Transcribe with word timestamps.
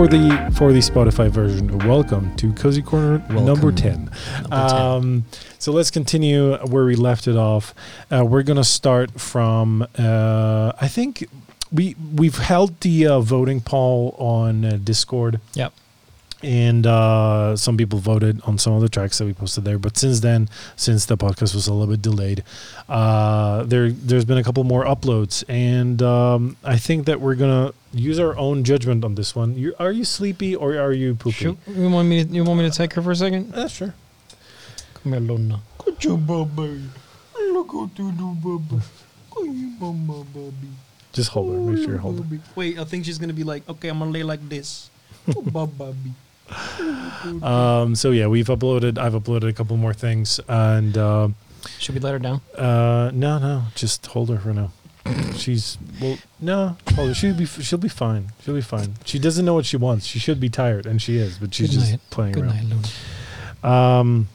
for 0.00 0.08
the 0.08 0.50
for 0.56 0.72
the 0.72 0.78
Spotify 0.78 1.28
version, 1.28 1.76
welcome 1.80 2.34
to 2.36 2.54
Cozy 2.54 2.80
Corner 2.80 3.18
number 3.28 3.70
ten. 3.70 4.10
Number 4.44 4.48
10. 4.48 4.52
Um, 4.52 5.24
so 5.58 5.72
let's 5.72 5.90
continue 5.90 6.56
where 6.68 6.86
we 6.86 6.96
left 6.96 7.28
it 7.28 7.36
off. 7.36 7.74
Uh, 8.10 8.24
we're 8.24 8.42
gonna 8.42 8.64
start 8.64 9.20
from. 9.20 9.86
Uh, 9.98 10.72
I 10.80 10.88
think 10.88 11.28
we 11.70 11.96
we've 12.16 12.38
held 12.38 12.80
the 12.80 13.08
uh, 13.08 13.20
voting 13.20 13.60
poll 13.60 14.16
on 14.18 14.64
uh, 14.64 14.78
Discord. 14.82 15.38
Yep. 15.52 15.74
And 16.42 16.86
uh, 16.86 17.54
some 17.54 17.76
people 17.76 17.98
voted 17.98 18.40
on 18.44 18.56
some 18.56 18.72
of 18.72 18.80
the 18.80 18.88
tracks 18.88 19.18
that 19.18 19.26
we 19.26 19.34
posted 19.34 19.64
there. 19.64 19.78
But 19.78 19.98
since 19.98 20.20
then, 20.20 20.48
since 20.74 21.04
the 21.04 21.18
podcast 21.18 21.54
was 21.54 21.66
a 21.66 21.74
little 21.74 21.92
bit 21.92 22.00
delayed, 22.00 22.44
uh, 22.88 23.64
there 23.64 23.90
there's 23.90 24.24
been 24.24 24.38
a 24.38 24.42
couple 24.42 24.64
more 24.64 24.86
uploads, 24.86 25.44
and 25.48 26.00
um, 26.00 26.56
I 26.64 26.78
think 26.78 27.04
that 27.04 27.20
we're 27.20 27.34
gonna 27.34 27.74
use 27.92 28.18
our 28.18 28.34
own 28.38 28.64
judgment 28.64 29.04
on 29.04 29.16
this 29.16 29.36
one. 29.36 29.54
You, 29.54 29.74
are 29.78 29.92
you 29.92 30.06
sleepy 30.06 30.56
or 30.56 30.78
are 30.78 30.92
you 30.92 31.14
poopy? 31.14 31.32
Shoot, 31.32 31.58
you 31.66 31.90
want 31.90 32.08
me? 32.08 32.24
To, 32.24 32.30
you 32.32 32.42
want 32.42 32.58
me 32.60 32.70
to 32.70 32.74
take 32.74 32.94
her 32.94 33.02
for 33.02 33.10
a 33.10 33.16
second? 33.16 33.54
Uh, 33.54 33.68
sure. 33.68 33.94
Come 34.94 35.12
here, 35.12 35.20
Luna. 35.20 35.60
Good 35.84 36.00
job, 36.00 36.26
baby. 36.26 36.84
Look 37.52 37.74
what 37.74 37.98
you 37.98 38.12
do, 38.12 38.34
baby. 38.36 38.82
Good 39.30 39.80
mama, 39.80 40.24
baby. 40.32 40.72
Just 41.12 41.30
hold 41.30 41.52
her. 41.52 41.60
Make 41.60 41.84
sure 41.84 41.94
you 41.94 41.98
hold 41.98 42.24
her. 42.24 42.38
Wait, 42.54 42.78
I 42.78 42.84
think 42.84 43.04
she's 43.04 43.18
gonna 43.18 43.34
be 43.34 43.44
like, 43.44 43.68
okay, 43.68 43.88
I'm 43.88 43.98
gonna 43.98 44.10
lay 44.10 44.22
like 44.22 44.46
this. 44.48 44.88
Oh, 45.36 45.42
bye, 45.42 45.66
baby. 45.66 46.14
Um, 47.42 47.94
so 47.94 48.10
yeah, 48.12 48.26
we've 48.28 48.46
uploaded. 48.46 48.96
I've 48.98 49.12
uploaded 49.12 49.48
a 49.48 49.52
couple 49.52 49.76
more 49.76 49.92
things, 49.92 50.40
and 50.48 50.96
uh, 50.96 51.28
Should 51.78 51.94
we 51.94 52.00
let 52.00 52.12
her 52.12 52.18
down? 52.18 52.40
uh, 52.56 53.10
no, 53.12 53.38
no, 53.38 53.64
just 53.74 54.06
hold 54.06 54.30
her 54.30 54.38
for 54.38 54.54
now. 54.54 54.72
She's 55.36 55.76
well, 56.00 56.16
no, 56.40 56.76
hold 56.94 57.08
her. 57.08 57.14
She'll 57.14 57.34
be 57.34 57.44
she'll 57.44 57.78
be 57.78 57.88
fine. 57.90 58.32
She'll 58.42 58.54
be 58.54 58.62
fine. 58.62 58.94
She 59.04 59.18
doesn't 59.18 59.44
know 59.44 59.52
what 59.54 59.66
she 59.66 59.76
wants. 59.76 60.06
She 60.06 60.18
should 60.18 60.40
be 60.40 60.48
tired, 60.48 60.86
and 60.86 61.00
she 61.00 61.18
is, 61.18 61.36
but 61.38 61.52
she's 61.54 61.68
Good 61.70 61.74
just 61.80 61.90
night. 61.92 62.00
playing 62.10 62.32
Good 62.32 62.44
around. 62.44 62.70
night, 63.62 63.64
Um, 63.64 64.28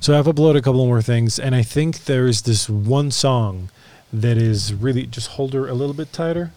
so 0.00 0.18
I've 0.18 0.26
uploaded 0.26 0.58
a 0.58 0.62
couple 0.62 0.84
more 0.86 1.00
things, 1.02 1.38
and 1.38 1.54
I 1.54 1.62
think 1.62 2.04
there's 2.04 2.42
this 2.42 2.68
one 2.68 3.10
song 3.10 3.70
that 4.12 4.36
is 4.36 4.74
really 4.74 5.06
just 5.06 5.28
hold 5.28 5.54
her 5.54 5.66
a 5.66 5.72
little 5.74 5.94
bit 5.94 6.12
tighter. 6.12 6.52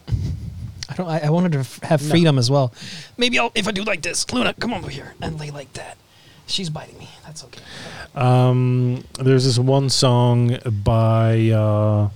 I 0.90 0.94
don't. 0.96 1.08
I, 1.08 1.20
I 1.26 1.30
wanted 1.30 1.52
to 1.54 1.60
f- 1.60 1.80
have 1.84 2.02
No. 2.04 2.10
freedom 2.10 2.38
as 2.38 2.50
well. 2.50 2.74
Maybe 3.18 3.38
I'll 3.40 3.52
if 3.56 3.68
I 3.68 3.72
do 3.72 3.84
like 3.84 4.02
this, 4.02 4.32
Luna, 4.32 4.54
come 4.54 4.74
over 4.74 4.90
here 4.90 5.16
and 5.22 5.40
lay 5.40 5.52
like 5.52 5.74
that. 5.74 5.98
She's 6.46 6.70
biting 6.70 6.98
me. 6.98 7.10
That's 7.26 7.44
okay. 7.44 7.62
Um, 8.16 9.04
there's 9.20 9.44
this 9.46 9.60
one 9.60 9.90
song 9.90 10.58
by 10.84 11.50
uh, 11.50 12.10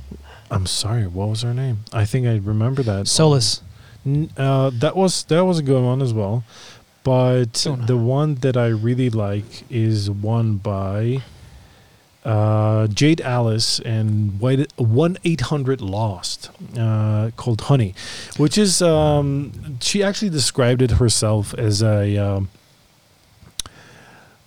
I'm 0.49 0.65
sorry, 0.65 1.05
what 1.07 1.27
was 1.29 1.41
her 1.41 1.53
name? 1.53 1.79
I 1.91 2.05
think 2.05 2.27
I 2.27 2.37
remember 2.37 2.81
that. 2.83 3.07
Solus. 3.07 3.61
N- 4.05 4.29
uh, 4.37 4.71
that 4.75 4.95
was 4.95 5.23
that 5.25 5.43
was 5.45 5.59
a 5.59 5.63
good 5.63 5.83
one 5.83 6.01
as 6.01 6.13
well, 6.13 6.43
but 7.03 7.57
Sona. 7.57 7.85
the 7.85 7.97
one 7.97 8.35
that 8.35 8.55
I 8.57 8.67
really 8.67 9.09
like 9.09 9.63
is 9.69 10.09
one 10.09 10.57
by 10.57 11.21
uh, 12.23 12.87
Jade 12.87 13.21
Alice 13.21 13.79
and 13.79 14.39
White 14.39 14.71
one 14.77 15.17
eight 15.23 15.41
hundred 15.41 15.81
Lost, 15.81 16.51
uh, 16.77 17.31
called 17.35 17.61
Honey, 17.61 17.93
which 18.37 18.57
is 18.57 18.81
um, 18.81 19.79
she 19.81 20.03
actually 20.03 20.29
described 20.29 20.81
it 20.81 20.91
herself 20.91 21.53
as 21.55 21.81
a 21.81 22.17
um, 22.17 22.49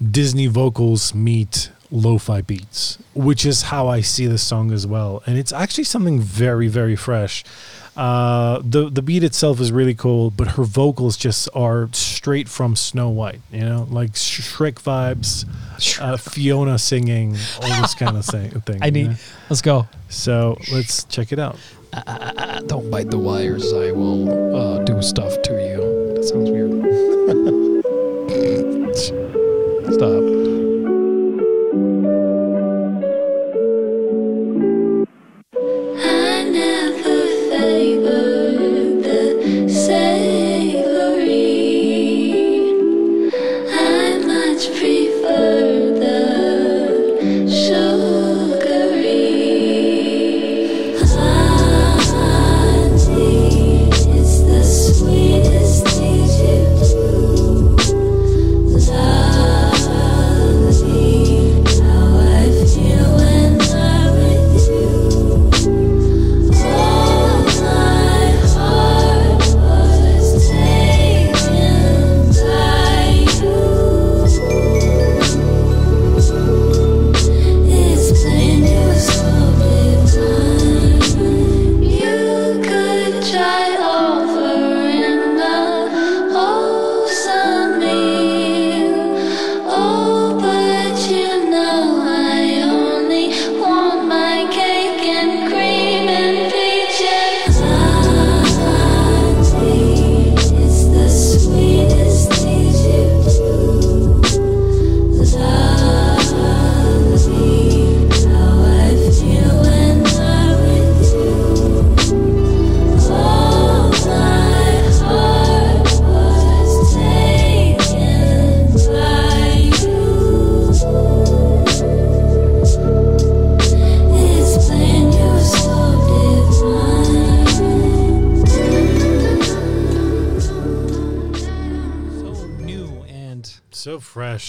Disney 0.01 0.47
vocals 0.47 1.15
meet 1.15 1.71
lo-fi 1.91 2.41
beats, 2.41 2.99
which 3.15 3.47
is 3.47 3.63
how 3.63 3.87
I 3.89 4.01
see 4.01 4.27
the 4.27 4.39
song 4.39 4.73
as 4.73 4.87
well, 4.87 5.23
and 5.27 5.39
it's 5.39 5.53
actually 5.53 5.85
something 5.85 6.21
very 6.21 6.69
very 6.69 6.97
fresh. 6.97 7.45
Uh, 7.97 8.61
the 8.65 8.91
the 8.91 9.03
beat 9.03 9.23
itself 9.23 9.61
is 9.61 9.71
really 9.71 9.95
cool, 9.95 10.31
but 10.31 10.49
her 10.49 10.65
vocals 10.65 11.17
just 11.17 11.49
are 11.55 11.89
straight 11.93 12.49
from 12.49 12.75
Snow 12.77 13.09
White. 13.09 13.41
You 13.53 13.61
know, 13.61 13.87
like 13.91 14.17
Sh- 14.17 14.41
Shrek 14.41 14.75
vibes, 14.75 15.45
uh, 16.01 16.17
Fiona 16.17 16.79
singing, 16.79 17.37
all 17.63 17.81
this 17.83 17.95
kind 17.95 18.17
of 18.17 18.25
thing. 18.35 18.51
thing 18.63 18.83
I 18.83 18.87
you 18.87 18.93
need. 18.93 19.09
know? 19.11 19.17
Let's 19.49 19.63
go. 19.63 19.87
So 20.09 20.59
let's 20.73 21.05
check 21.05 21.33
it 21.33 21.39
out. 21.39 21.57
Uh, 21.93 22.61
don't 22.63 22.91
bite 22.91 23.11
the 23.11 23.19
wires. 23.19 23.73
I 23.73 23.93
will 23.93 24.57
uh, 24.57 24.83
do 24.85 25.01
stuff 25.01 25.41
to 25.43 25.53
you. 25.53 26.15
That 26.15 26.25
sounds 26.25 26.51
weird. 26.51 26.84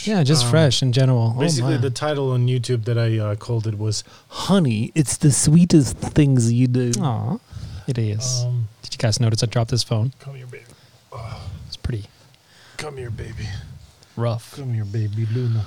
Fresh. 0.05 0.17
yeah, 0.17 0.23
just 0.23 0.45
Um, 0.45 0.51
fresh 0.51 0.81
in 0.81 0.91
general. 0.93 1.33
Oh, 1.35 1.39
Basically, 1.39 1.75
my. 1.75 1.81
the 1.81 1.89
title 1.89 2.31
on 2.31 2.47
YouTube 2.47 2.85
that 2.85 2.97
I 2.97 3.17
uh, 3.17 3.35
called 3.35 3.67
it 3.67 3.77
was 3.77 4.03
"Honey." 4.29 4.91
It's 4.95 5.17
the 5.17 5.31
sweetest 5.31 5.97
things 5.97 6.51
you 6.53 6.67
do. 6.67 6.91
Aw, 7.01 7.37
it 7.87 7.97
is. 7.97 8.43
Um, 8.45 8.67
Did 8.83 8.93
you 8.93 8.97
guys 8.97 9.19
notice 9.19 9.43
I 9.43 9.47
dropped 9.47 9.71
this 9.71 9.83
phone? 9.83 10.13
come 10.19 10.35
here, 10.35 10.45
baby. 10.47 10.63
It's 11.67 11.77
pretty 11.77 12.05
Come 12.77 12.97
here, 12.97 13.09
baby. 13.09 13.47
rough. 14.15 14.55
Come 14.55 14.73
here, 14.73 14.85
baby 14.85 15.25
Luna. 15.33 15.65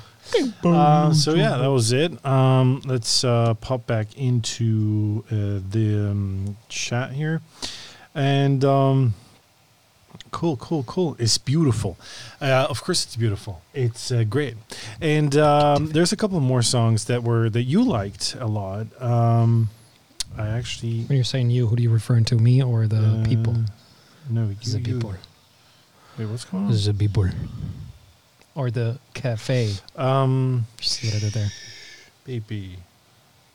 Uh, 0.62 1.12
so 1.14 1.34
yeah, 1.34 1.56
that 1.56 1.68
was 1.70 1.90
it. 1.92 2.12
Um, 2.24 2.82
let's 2.84 3.24
uh, 3.24 3.54
pop 3.54 3.86
back 3.86 4.14
into 4.18 5.24
uh, 5.30 5.60
the 5.70 6.10
um, 6.10 6.56
chat 6.68 7.12
here, 7.12 7.40
and 8.14 8.62
um, 8.64 9.14
cool, 10.30 10.56
cool, 10.56 10.82
cool. 10.84 11.16
It's 11.18 11.38
beautiful. 11.38 11.96
Uh, 12.40 12.66
of 12.68 12.82
course, 12.82 13.04
it's 13.04 13.16
beautiful. 13.16 13.62
It's 13.74 14.10
uh, 14.10 14.24
great. 14.24 14.54
And 15.00 15.36
um, 15.36 15.88
there's 15.88 16.12
a 16.12 16.16
couple 16.16 16.40
more 16.40 16.62
songs 16.62 17.06
that 17.06 17.22
were 17.22 17.50
that 17.50 17.62
you 17.62 17.82
liked 17.84 18.36
a 18.38 18.46
lot. 18.46 18.86
Um, 19.00 19.70
I 20.36 20.48
actually 20.48 21.02
When 21.04 21.16
you're 21.16 21.24
saying 21.24 21.50
you, 21.50 21.66
who 21.66 21.76
do 21.76 21.82
you 21.82 21.90
referring 21.90 22.24
to, 22.26 22.36
me 22.36 22.62
or 22.62 22.86
the 22.86 23.22
uh, 23.22 23.24
people? 23.24 23.54
No, 24.30 24.48
you, 24.48 24.72
The 24.72 24.80
people. 24.80 25.14
Wait, 26.18 26.26
what's 26.26 26.44
going 26.44 26.66
on? 26.66 26.72
The 26.72 26.94
people. 26.94 27.26
Or 28.54 28.70
the 28.70 28.98
cafe. 29.14 29.74
Um, 29.96 30.66
You 30.78 30.84
see 30.84 31.06
what 31.08 31.16
I 31.16 31.20
did 31.20 31.32
there? 31.32 31.50
baby. 32.28 32.76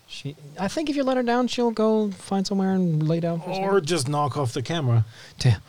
She, 0.07 0.35
I 0.59 0.67
think 0.67 0.89
if 0.89 0.95
you 0.95 1.03
let 1.03 1.17
her 1.17 1.23
down, 1.23 1.47
she'll 1.47 1.71
go 1.71 2.09
find 2.11 2.45
somewhere 2.45 2.73
and 2.73 3.07
lay 3.07 3.19
down. 3.19 3.41
Or 3.45 3.81
just 3.81 4.07
knock 4.07 4.35
off 4.37 4.53
the 4.53 4.61
camera. 4.63 5.05
second. 5.37 5.61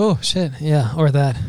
Oh 0.00 0.18
shit! 0.22 0.52
Yeah, 0.60 0.94
or 0.96 1.10
that. 1.10 1.36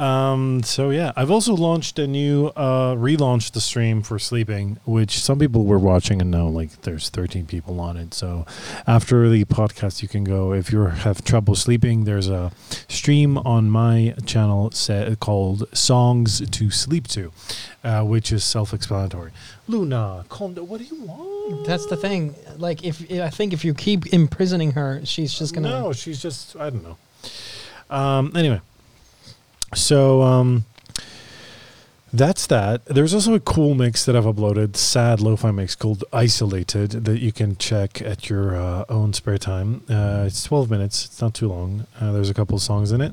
Um, 0.00 0.62
so 0.62 0.88
yeah, 0.88 1.12
I've 1.14 1.30
also 1.30 1.54
launched 1.54 1.98
a 1.98 2.06
new, 2.06 2.46
uh, 2.56 2.94
relaunched 2.94 3.52
the 3.52 3.60
stream 3.60 4.00
for 4.00 4.18
sleeping, 4.18 4.78
which 4.86 5.18
some 5.18 5.38
people 5.38 5.66
were 5.66 5.78
watching 5.78 6.22
and 6.22 6.30
know 6.30 6.48
like 6.48 6.82
there's 6.82 7.10
13 7.10 7.44
people 7.44 7.78
on 7.80 7.98
it. 7.98 8.14
So 8.14 8.46
after 8.86 9.28
the 9.28 9.44
podcast, 9.44 10.00
you 10.00 10.08
can 10.08 10.24
go 10.24 10.54
if 10.54 10.72
you 10.72 10.80
have 10.86 11.22
trouble 11.22 11.54
sleeping. 11.54 12.04
There's 12.04 12.30
a 12.30 12.50
stream 12.88 13.36
on 13.36 13.68
my 13.68 14.14
channel 14.24 14.70
set 14.70 15.20
called 15.20 15.68
"Songs 15.76 16.48
to 16.48 16.70
Sleep 16.70 17.06
To," 17.08 17.30
uh, 17.84 18.02
which 18.02 18.32
is 18.32 18.42
self-explanatory. 18.42 19.32
Luna, 19.68 20.24
calm 20.30 20.54
down. 20.54 20.66
What 20.66 20.78
do 20.80 20.84
you 20.84 21.02
want? 21.04 21.66
That's 21.66 21.84
the 21.86 21.96
thing. 21.98 22.34
Like, 22.56 22.84
if 22.84 23.02
I 23.12 23.28
think 23.28 23.52
if 23.52 23.66
you 23.66 23.74
keep 23.74 24.06
imprisoning 24.14 24.72
her, 24.72 25.04
she's 25.04 25.38
just 25.38 25.52
gonna. 25.54 25.68
No, 25.68 25.92
she's 25.92 26.22
just 26.22 26.56
I 26.56 26.70
don't 26.70 26.82
know. 26.82 26.96
Um, 27.90 28.32
anyway, 28.34 28.60
so 29.74 30.22
um, 30.22 30.64
that's 32.12 32.46
that. 32.46 32.84
There's 32.86 33.12
also 33.12 33.34
a 33.34 33.40
cool 33.40 33.74
mix 33.74 34.04
that 34.04 34.16
I've 34.16 34.24
uploaded, 34.24 34.76
sad 34.76 35.20
lo-fi 35.20 35.50
mix 35.50 35.74
called 35.74 36.04
"Isolated" 36.12 36.90
that 37.04 37.18
you 37.20 37.32
can 37.32 37.56
check 37.56 38.00
at 38.00 38.30
your 38.30 38.56
uh, 38.56 38.84
own 38.88 39.12
spare 39.12 39.38
time. 39.38 39.82
Uh, 39.88 40.24
it's 40.26 40.42
12 40.44 40.70
minutes. 40.70 41.04
It's 41.06 41.20
not 41.20 41.34
too 41.34 41.48
long. 41.48 41.86
Uh, 42.00 42.12
there's 42.12 42.30
a 42.30 42.34
couple 42.34 42.58
songs 42.58 42.92
in 42.92 43.00
it, 43.00 43.12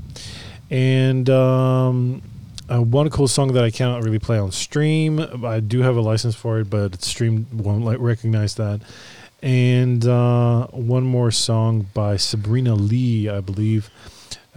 and 0.70 1.30
um, 1.30 2.22
uh, 2.70 2.82
one 2.82 3.10
cool 3.10 3.28
song 3.28 3.54
that 3.54 3.64
I 3.64 3.72
cannot 3.72 4.04
really 4.04 4.20
play 4.20 4.38
on 4.38 4.52
stream. 4.52 5.20
I 5.46 5.60
do 5.60 5.82
have 5.82 5.96
a 5.96 6.02
license 6.02 6.36
for 6.36 6.60
it, 6.60 6.70
but 6.70 7.02
stream 7.02 7.48
won't 7.52 7.84
like 7.84 8.00
recognize 8.00 8.56
that. 8.56 8.82
And 9.42 10.06
uh, 10.06 10.68
one 10.68 11.04
more 11.04 11.32
song 11.32 11.88
by 11.94 12.18
Sabrina 12.18 12.74
Lee, 12.74 13.30
I 13.30 13.40
believe, 13.40 13.90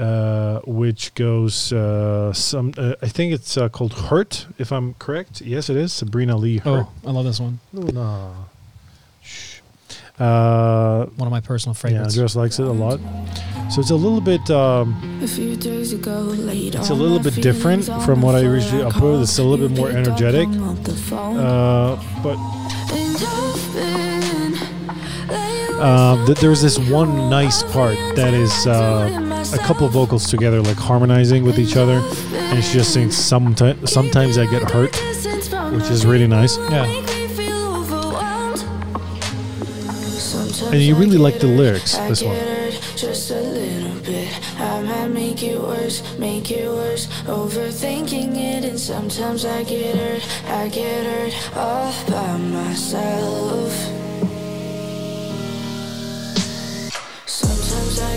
uh, 0.01 0.61
which 0.67 1.13
goes 1.15 1.73
uh, 1.73 2.33
some. 2.33 2.73
Uh, 2.79 2.95
I 3.03 3.09
think 3.09 3.33
it's 3.35 3.57
uh, 3.57 3.69
called 3.69 3.93
"Hurt," 3.93 4.47
if 4.59 4.73
I'm 4.73 4.95
correct. 4.95 5.41
Yes, 5.43 5.69
it 5.69 5.77
is 5.77 5.93
Sabrina 5.93 6.37
Lee. 6.37 6.59
Hurt. 6.59 6.87
Oh, 6.87 7.09
I 7.09 7.11
love 7.13 7.25
this 7.27 7.39
one. 7.41 7.61
Luna. 7.73 8.33
Shh. 9.23 9.61
Uh, 10.19 11.07
One 11.17 11.27
of 11.27 11.31
my 11.33 11.41
personal 11.41 11.75
favorites. 11.75 12.15
yeah, 12.17 12.23
favorites. 12.25 12.35
Josh 12.35 12.37
likes 12.37 12.59
it 12.59 12.67
a 12.67 12.73
lot. 12.73 13.01
So 13.73 13.81
it's 13.81 13.91
a 13.91 13.97
little 13.97 14.21
bit. 14.21 14.51
Um, 14.51 15.21
A 15.23 15.27
few 15.29 15.57
days 15.57 15.93
ago, 15.93 16.21
laid 16.51 16.75
It's 16.75 16.91
a 16.91 16.95
little 16.95 17.19
bit 17.21 17.35
different 17.43 17.85
from 18.05 18.21
what 18.21 18.35
I 18.35 18.41
usually 18.41 18.83
upload. 18.83 19.23
It's 19.23 19.39
a 19.39 19.43
little 19.45 19.69
bit 19.69 19.77
more 19.79 19.89
energetic. 19.91 20.49
uh, 20.49 21.97
but 22.23 22.37
uh, 25.81 26.27
th- 26.27 26.39
there's 26.39 26.61
this 26.61 26.79
one 26.79 27.31
nice 27.31 27.63
part 27.73 27.97
that 28.17 28.35
is 28.35 28.67
uh, 28.67 29.09
a 29.53 29.59
couple 29.59 29.87
of 29.87 29.93
vocals 29.93 30.29
together, 30.31 30.61
like 30.63 30.77
harmonizing 30.77 31.45
with 31.45 31.59
each 31.59 31.77
other, 31.77 32.01
and 32.35 32.63
she 32.65 32.75
just 32.75 32.93
sings 32.93 33.17
"Someti- 33.17 33.89
"Sometimes 33.89 34.39
I 34.39 34.47
Get 34.47 34.71
Hurt," 34.71 34.95
which 35.75 35.91
is 35.91 36.07
really 36.07 36.27
nice. 36.27 36.57
yeah. 36.71 36.87
And 40.73 40.81
you 40.81 40.95
really 40.95 41.19
like 41.19 41.41
the 41.41 41.49
lyrics, 41.49 41.97
this 42.09 42.23
one. 42.23 42.37
Just 42.97 43.31
a 43.31 43.41
little 43.41 43.99
bit. 44.03 44.29
I 44.61 44.83
might 44.83 45.09
make 45.09 45.43
it 45.43 45.59
worse, 45.61 46.03
make 46.19 46.51
it 46.51 46.69
worse. 46.69 47.07
Overthinking 47.27 48.37
it, 48.37 48.65
and 48.65 48.79
sometimes 48.79 49.45
I 49.45 49.65
get 49.65 49.97
hurt. 49.97 50.23
I 50.49 50.69
get 50.69 51.05
hurt 51.07 51.57
all 51.57 51.93
by 52.09 52.37
myself. 52.37 54.00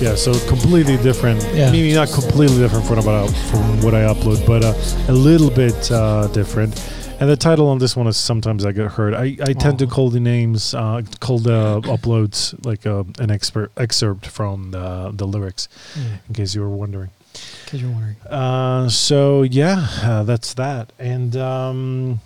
Yeah, 0.02 0.16
so 0.16 0.34
completely 0.48 0.98
different. 0.98 1.42
Yeah. 1.54 1.72
Maybe 1.72 1.94
not 1.94 2.10
completely 2.10 2.58
different 2.58 2.86
from 2.86 2.98
what 2.98 3.08
I, 3.08 3.28
from 3.28 3.82
what 3.82 3.94
I 3.94 4.02
upload, 4.02 4.46
but 4.46 4.64
uh, 4.64 4.74
a 5.08 5.14
little 5.14 5.50
bit 5.50 5.92
uh, 5.92 6.28
different. 6.28 6.76
And 7.20 7.30
the 7.30 7.38
title 7.38 7.70
on 7.70 7.78
this 7.78 7.96
one 7.96 8.08
is 8.08 8.18
"Sometimes 8.18 8.66
I 8.66 8.74
Get 8.74 8.92
Hurt." 8.92 9.14
I, 9.14 9.38
I 9.42 9.54
tend 9.54 9.80
to 9.80 9.88
call 9.88 10.10
the 10.10 10.20
names, 10.20 10.74
uh, 10.74 11.04
call 11.22 11.40
the 11.40 11.80
uploads 11.86 12.54
like 12.66 12.86
uh, 12.86 13.04
an 13.20 13.32
expert 13.32 13.72
excerpt 13.78 14.26
from 14.26 14.72
the 14.72 15.12
the 15.14 15.26
lyrics, 15.26 15.70
in 16.28 16.34
case 16.34 16.54
you 16.54 16.62
were 16.62 16.70
wondering. 16.70 17.12
Because 17.64 17.82
you're 17.82 17.92
wondering. 17.92 18.16
Uh, 18.30 18.90
so 18.90 19.44
yeah, 19.44 19.88
uh, 20.02 20.24
that's 20.24 20.54
that. 20.56 20.92
And 21.00 21.38
um, 21.38 22.20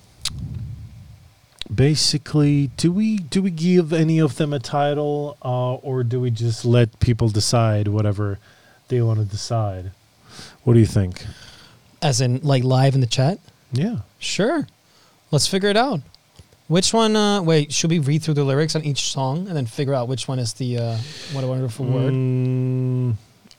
basically, 1.73 2.67
do 2.77 2.91
we 2.91 3.17
do 3.17 3.41
we 3.41 3.51
give 3.51 3.93
any 3.93 4.19
of 4.19 4.37
them 4.37 4.53
a 4.53 4.59
title, 4.59 5.37
uh, 5.43 5.75
or 5.75 6.03
do 6.03 6.19
we 6.19 6.31
just 6.31 6.65
let 6.65 6.99
people 6.99 7.29
decide 7.29 7.87
whatever 7.87 8.39
they 8.87 9.01
want 9.01 9.19
to 9.19 9.25
decide? 9.25 9.91
What 10.63 10.73
do 10.73 10.79
you 10.79 10.85
think? 10.85 11.25
As 12.01 12.21
in, 12.21 12.39
like 12.43 12.63
live 12.63 12.95
in 12.95 13.01
the 13.01 13.07
chat. 13.07 13.39
Yeah. 13.71 13.97
Sure. 14.19 14.67
Let's 15.31 15.47
figure 15.47 15.69
it 15.69 15.77
out. 15.77 16.01
Which 16.67 16.93
one? 16.93 17.15
Uh, 17.15 17.41
wait, 17.41 17.73
should 17.73 17.89
we 17.89 17.99
read 17.99 18.23
through 18.23 18.35
the 18.35 18.43
lyrics 18.43 18.75
on 18.75 18.83
each 18.83 19.11
song 19.11 19.47
and 19.47 19.55
then 19.55 19.65
figure 19.65 19.93
out 19.93 20.07
which 20.07 20.27
one 20.27 20.39
is 20.39 20.53
the 20.53 20.77
uh, 20.77 20.97
what 21.31 21.43
a 21.43 21.47
wonderful 21.47 21.85
word? 21.85 22.13
Mm, 22.13 23.15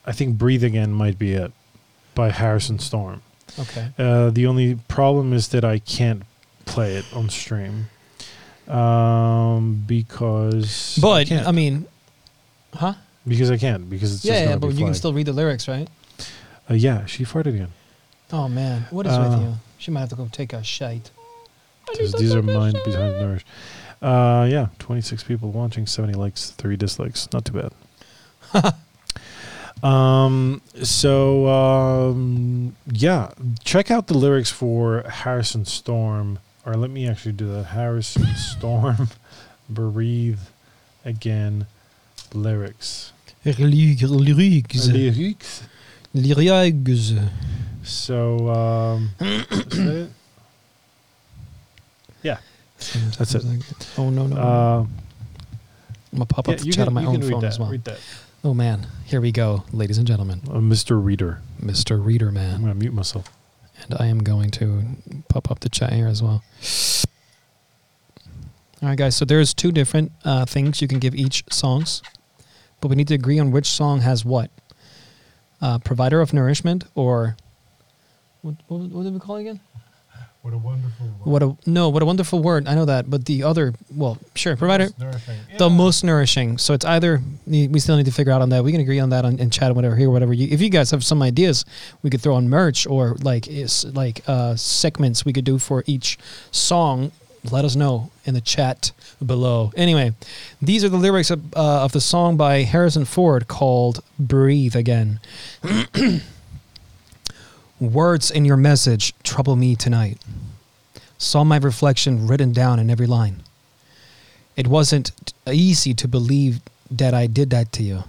I 0.07 0.13
think 0.13 0.37
"Breathe 0.37 0.65
Again" 0.65 0.93
might 0.93 1.19
be 1.19 1.33
it 1.33 1.53
by 2.15 2.31
Harrison 2.31 2.79
Storm. 2.79 3.23
Okay. 3.59 3.89
Uh, 3.99 4.31
the 4.31 4.47
only 4.47 4.75
problem 4.89 5.33
is 5.33 5.49
that 5.49 5.65
I 5.65 5.79
can't 5.79 6.23
play 6.67 6.97
it 6.97 7.07
on 7.15 7.31
stream 7.31 7.89
um, 8.69 9.83
because 9.87 10.99
But 11.01 11.27
can't. 11.27 11.47
I 11.47 11.53
mean, 11.53 11.87
huh? 12.75 12.95
because 13.27 13.51
I 13.51 13.57
can't 13.57 13.89
because 13.89 14.15
it's 14.15 14.23
just 14.23 14.41
Yeah, 14.43 14.51
yeah, 14.51 14.57
but 14.57 14.69
you 14.75 14.85
can 14.85 14.95
still 14.95 15.13
read 15.13 15.27
the 15.27 15.33
lyrics, 15.33 15.69
right? 15.69 15.89
Uh, 16.71 16.75
yeah, 16.75 17.07
she 17.07 17.25
farted 17.25 17.55
again. 17.55 17.73
Oh 18.33 18.49
man, 18.49 18.87
what 18.91 19.07
is 19.07 19.13
Uh, 19.13 19.29
with 19.31 19.41
you? 19.41 19.55
She 19.79 19.91
might 19.91 20.01
have 20.01 20.11
to 20.11 20.17
go 20.17 20.29
take 20.31 20.53
a 20.53 20.63
shite. 20.63 21.11
These, 21.97 22.35
are 22.35 22.43
mine 22.43 22.75
behind 22.85 23.19
nourished. 23.19 23.47
Uh, 24.03 24.47
yeah, 24.51 24.69
26 24.79 25.25
people 25.25 25.51
watching, 25.51 25.87
70 25.87 26.15
likes, 26.15 26.51
3 26.51 26.77
dislikes. 26.77 27.29
Not 27.33 27.47
too 27.47 27.71
bad. 28.53 28.75
um, 29.83 30.61
so, 30.83 31.47
um, 31.49 32.77
yeah, 32.93 33.31
check 33.65 33.91
out 33.91 34.07
the 34.07 34.19
lyrics 34.19 34.51
for 34.51 35.03
Harrison 35.09 35.65
Storm. 35.65 36.39
Or 36.69 36.75
let 36.75 36.91
me 36.91 37.09
actually 37.09 37.33
do 37.33 37.51
the 37.51 37.65
Harrison 37.65 38.27
Storm, 38.37 39.09
Breathe 39.71 40.39
Again, 41.03 41.67
lyrics. 42.35 43.15
Lyrics. 43.47 44.03
Lyrics. 44.03 45.63
Lyrics. 46.13 47.13
So, 47.83 48.49
um? 48.51 49.11
Yeah, 52.23 52.39
That's 53.17 53.35
it. 53.35 53.45
Oh 53.97 54.11
no 54.11 54.27
no! 54.27 54.37
Uh, 54.37 54.81
I'm 54.81 54.89
gonna 56.13 56.27
pop 56.27 56.49
yeah, 56.49 56.55
up 56.55 56.61
the 56.61 56.65
chat 56.67 56.75
can, 56.87 56.89
on 56.89 56.95
my 56.95 57.05
own 57.05 57.23
phone 57.23 57.41
that. 57.41 57.47
as 57.47 57.59
well. 57.59 57.73
Oh 58.45 58.53
man, 58.55 58.87
here 59.07 59.21
we 59.21 59.33
go, 59.33 59.63
ladies 59.73 59.99
and 59.99 60.07
gentlemen, 60.07 60.43
Uh, 60.49 60.55
Mr. 60.59 61.03
Reader. 61.03 61.41
Mr. 61.63 62.05
Reader 62.05 62.31
man. 62.33 62.57
I'm 62.57 62.61
going 62.61 62.73
to 62.75 62.79
mute 62.79 62.93
myself. 62.93 63.31
And 63.85 63.97
I 63.99 64.07
am 64.07 64.19
going 64.19 64.51
to 64.53 64.83
pop 65.29 65.51
up 65.51 65.61
the 65.61 65.69
chat 65.69 65.93
here 65.93 66.09
as 66.09 66.23
well. 66.23 66.43
All 68.81 68.89
right, 68.89 68.99
guys. 68.99 69.17
So 69.17 69.25
there's 69.25 69.55
two 69.55 69.73
different 69.73 70.13
uh, 70.25 70.45
things 70.45 70.81
you 70.81 70.89
can 70.89 70.99
give 70.99 71.15
each 71.15 71.45
songs, 71.51 72.03
but 72.81 72.89
we 72.89 72.97
need 72.97 73.09
to 73.09 73.15
agree 73.15 73.39
on 73.39 73.51
which 73.51 73.67
song 73.67 74.01
has 74.01 74.25
what. 74.25 74.51
Uh, 75.61 75.79
provider 75.81 76.21
of 76.21 76.33
nourishment 76.33 76.85
or 76.95 77.37
what, 78.43 78.55
what? 78.69 78.81
What 78.91 79.03
did 79.03 79.13
we 79.13 79.19
call 79.19 79.37
it 79.37 79.41
again? 79.41 79.61
What 80.43 80.55
a 80.55 80.59
wonderful 80.59 81.07
word. 81.07 81.27
What 81.27 81.43
a 81.43 81.57
no! 81.67 81.89
What 81.89 82.03
a 82.03 82.07
wonderful 82.07 82.41
word. 82.41 82.69
I 82.69 82.75
know 82.77 82.85
that, 82.85 83.11
but 83.11 83.25
the 83.25 83.43
other, 83.43 83.75
well, 83.95 84.19
sure, 84.37 84.57
provider. 84.57 84.89
the 85.59 85.69
most 85.69 86.05
nourishing. 86.05 86.59
So 86.59 86.75
it's 86.75 86.85
either 86.85 87.21
we 87.47 87.79
still 87.81 87.97
need 87.97 88.07
to 88.07 88.13
figure 88.13 88.33
out 88.33 88.41
on 88.41 88.49
that. 88.51 88.63
We 88.63 88.71
can 88.71 88.81
agree 88.81 89.01
on 89.01 89.11
that 89.11 89.25
on, 89.25 89.39
in 89.41 89.51
chat, 89.51 89.73
or 89.73 89.75
whatever 89.75 89.97
here, 89.97 90.11
whatever. 90.11 90.33
You, 90.33 90.47
if 90.51 90.63
you 90.63 90.71
guys 90.71 90.93
have 90.93 91.05
some 91.05 91.23
ideas, 91.23 91.65
we 92.03 92.11
could 92.11 92.21
throw 92.21 92.37
on 92.37 92.49
merch 92.49 92.87
or 92.87 93.17
like 93.17 93.49
is 93.49 93.85
like 93.87 94.23
uh, 94.29 94.55
segments 94.55 95.25
we 95.25 95.33
could 95.33 95.45
do 95.45 95.59
for 95.59 95.83
each 95.87 96.19
song. 96.53 97.11
Let 97.51 97.65
us 97.65 97.75
know 97.75 98.11
in 98.25 98.35
the 98.35 98.41
chat 98.41 98.93
below. 99.25 99.73
Anyway, 99.77 100.15
these 100.63 100.85
are 100.85 100.89
the 100.89 100.97
lyrics 100.97 101.31
of, 101.31 101.53
uh, 101.55 101.85
of 101.85 101.93
the 101.93 102.01
song 102.01 102.37
by 102.37 102.63
Harrison 102.63 103.05
Ford 103.05 103.49
called 103.49 104.05
"Breathe 104.19 104.77
Again." 104.77 105.21
Words 107.81 108.33
in 108.33 108.45
your 108.45 108.57
message 108.57 109.15
trouble 109.23 109.55
me 109.55 109.77
tonight. 109.77 110.19
Saw 111.17 111.45
my 111.45 111.59
reflection 111.59 112.27
written 112.27 112.53
down 112.53 112.81
in 112.81 112.91
every 112.91 113.07
line. 113.07 113.45
It 114.57 114.67
wasn't 114.67 115.13
easy 115.47 115.95
to 115.95 116.09
believe 116.09 116.61
that 116.91 117.15
I 117.15 117.29
did 117.29 117.51
that 117.51 117.71
to 117.75 117.85
you. 117.85 118.03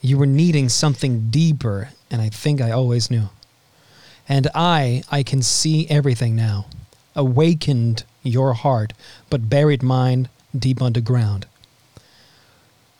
You 0.00 0.16
were 0.16 0.26
needing 0.26 0.70
something 0.70 1.28
deeper, 1.28 1.90
and 2.10 2.22
I 2.22 2.30
think 2.30 2.62
I 2.62 2.70
always 2.70 3.10
knew. 3.10 3.28
And 4.26 4.48
I, 4.54 5.02
I 5.10 5.22
can 5.22 5.42
see 5.42 5.86
everything 5.90 6.34
now. 6.34 6.64
Awakened 7.14 8.04
your 8.22 8.54
heart, 8.54 8.94
but 9.28 9.50
buried 9.50 9.82
mine 9.82 10.30
deep 10.58 10.80
underground. 10.80 11.44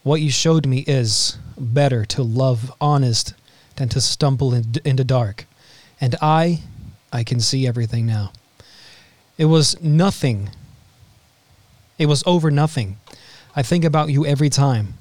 What 0.03 0.21
you 0.21 0.31
showed 0.31 0.67
me 0.67 0.81
is 0.81 1.39
better 1.57 2.05
to 2.07 2.23
love 2.23 2.71
honest 2.79 3.33
than 3.77 3.89
to 3.89 4.03
stumble 4.03 4.53
in, 4.53 4.75
in 4.85 4.97
the 4.97 5.05
dark. 5.05 5.47
And 6.03 6.17
I, 6.21 6.61
I 7.13 7.23
can 7.25 7.41
see 7.41 7.67
everything 7.67 8.05
now. 8.05 8.33
It 9.39 9.45
was 9.47 9.81
nothing. 9.81 10.51
It 11.99 12.07
was 12.07 12.23
over 12.27 12.51
nothing. 12.51 12.99
I 13.57 13.63
think 13.63 13.85
about 13.85 14.11
you 14.11 14.27
every 14.27 14.51
time. 14.51 14.95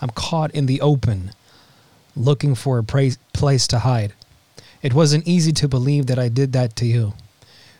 I'm 0.00 0.10
caught 0.10 0.50
in 0.52 0.66
the 0.66 0.80
open, 0.80 1.32
looking 2.16 2.54
for 2.54 2.78
a 2.78 2.84
pra- 2.84 3.12
place 3.32 3.66
to 3.68 3.80
hide. 3.80 4.14
It 4.82 4.94
wasn't 4.94 5.26
easy 5.28 5.52
to 5.52 5.68
believe 5.68 6.06
that 6.06 6.18
I 6.18 6.28
did 6.28 6.52
that 6.54 6.74
to 6.76 6.86
you. 6.86 7.12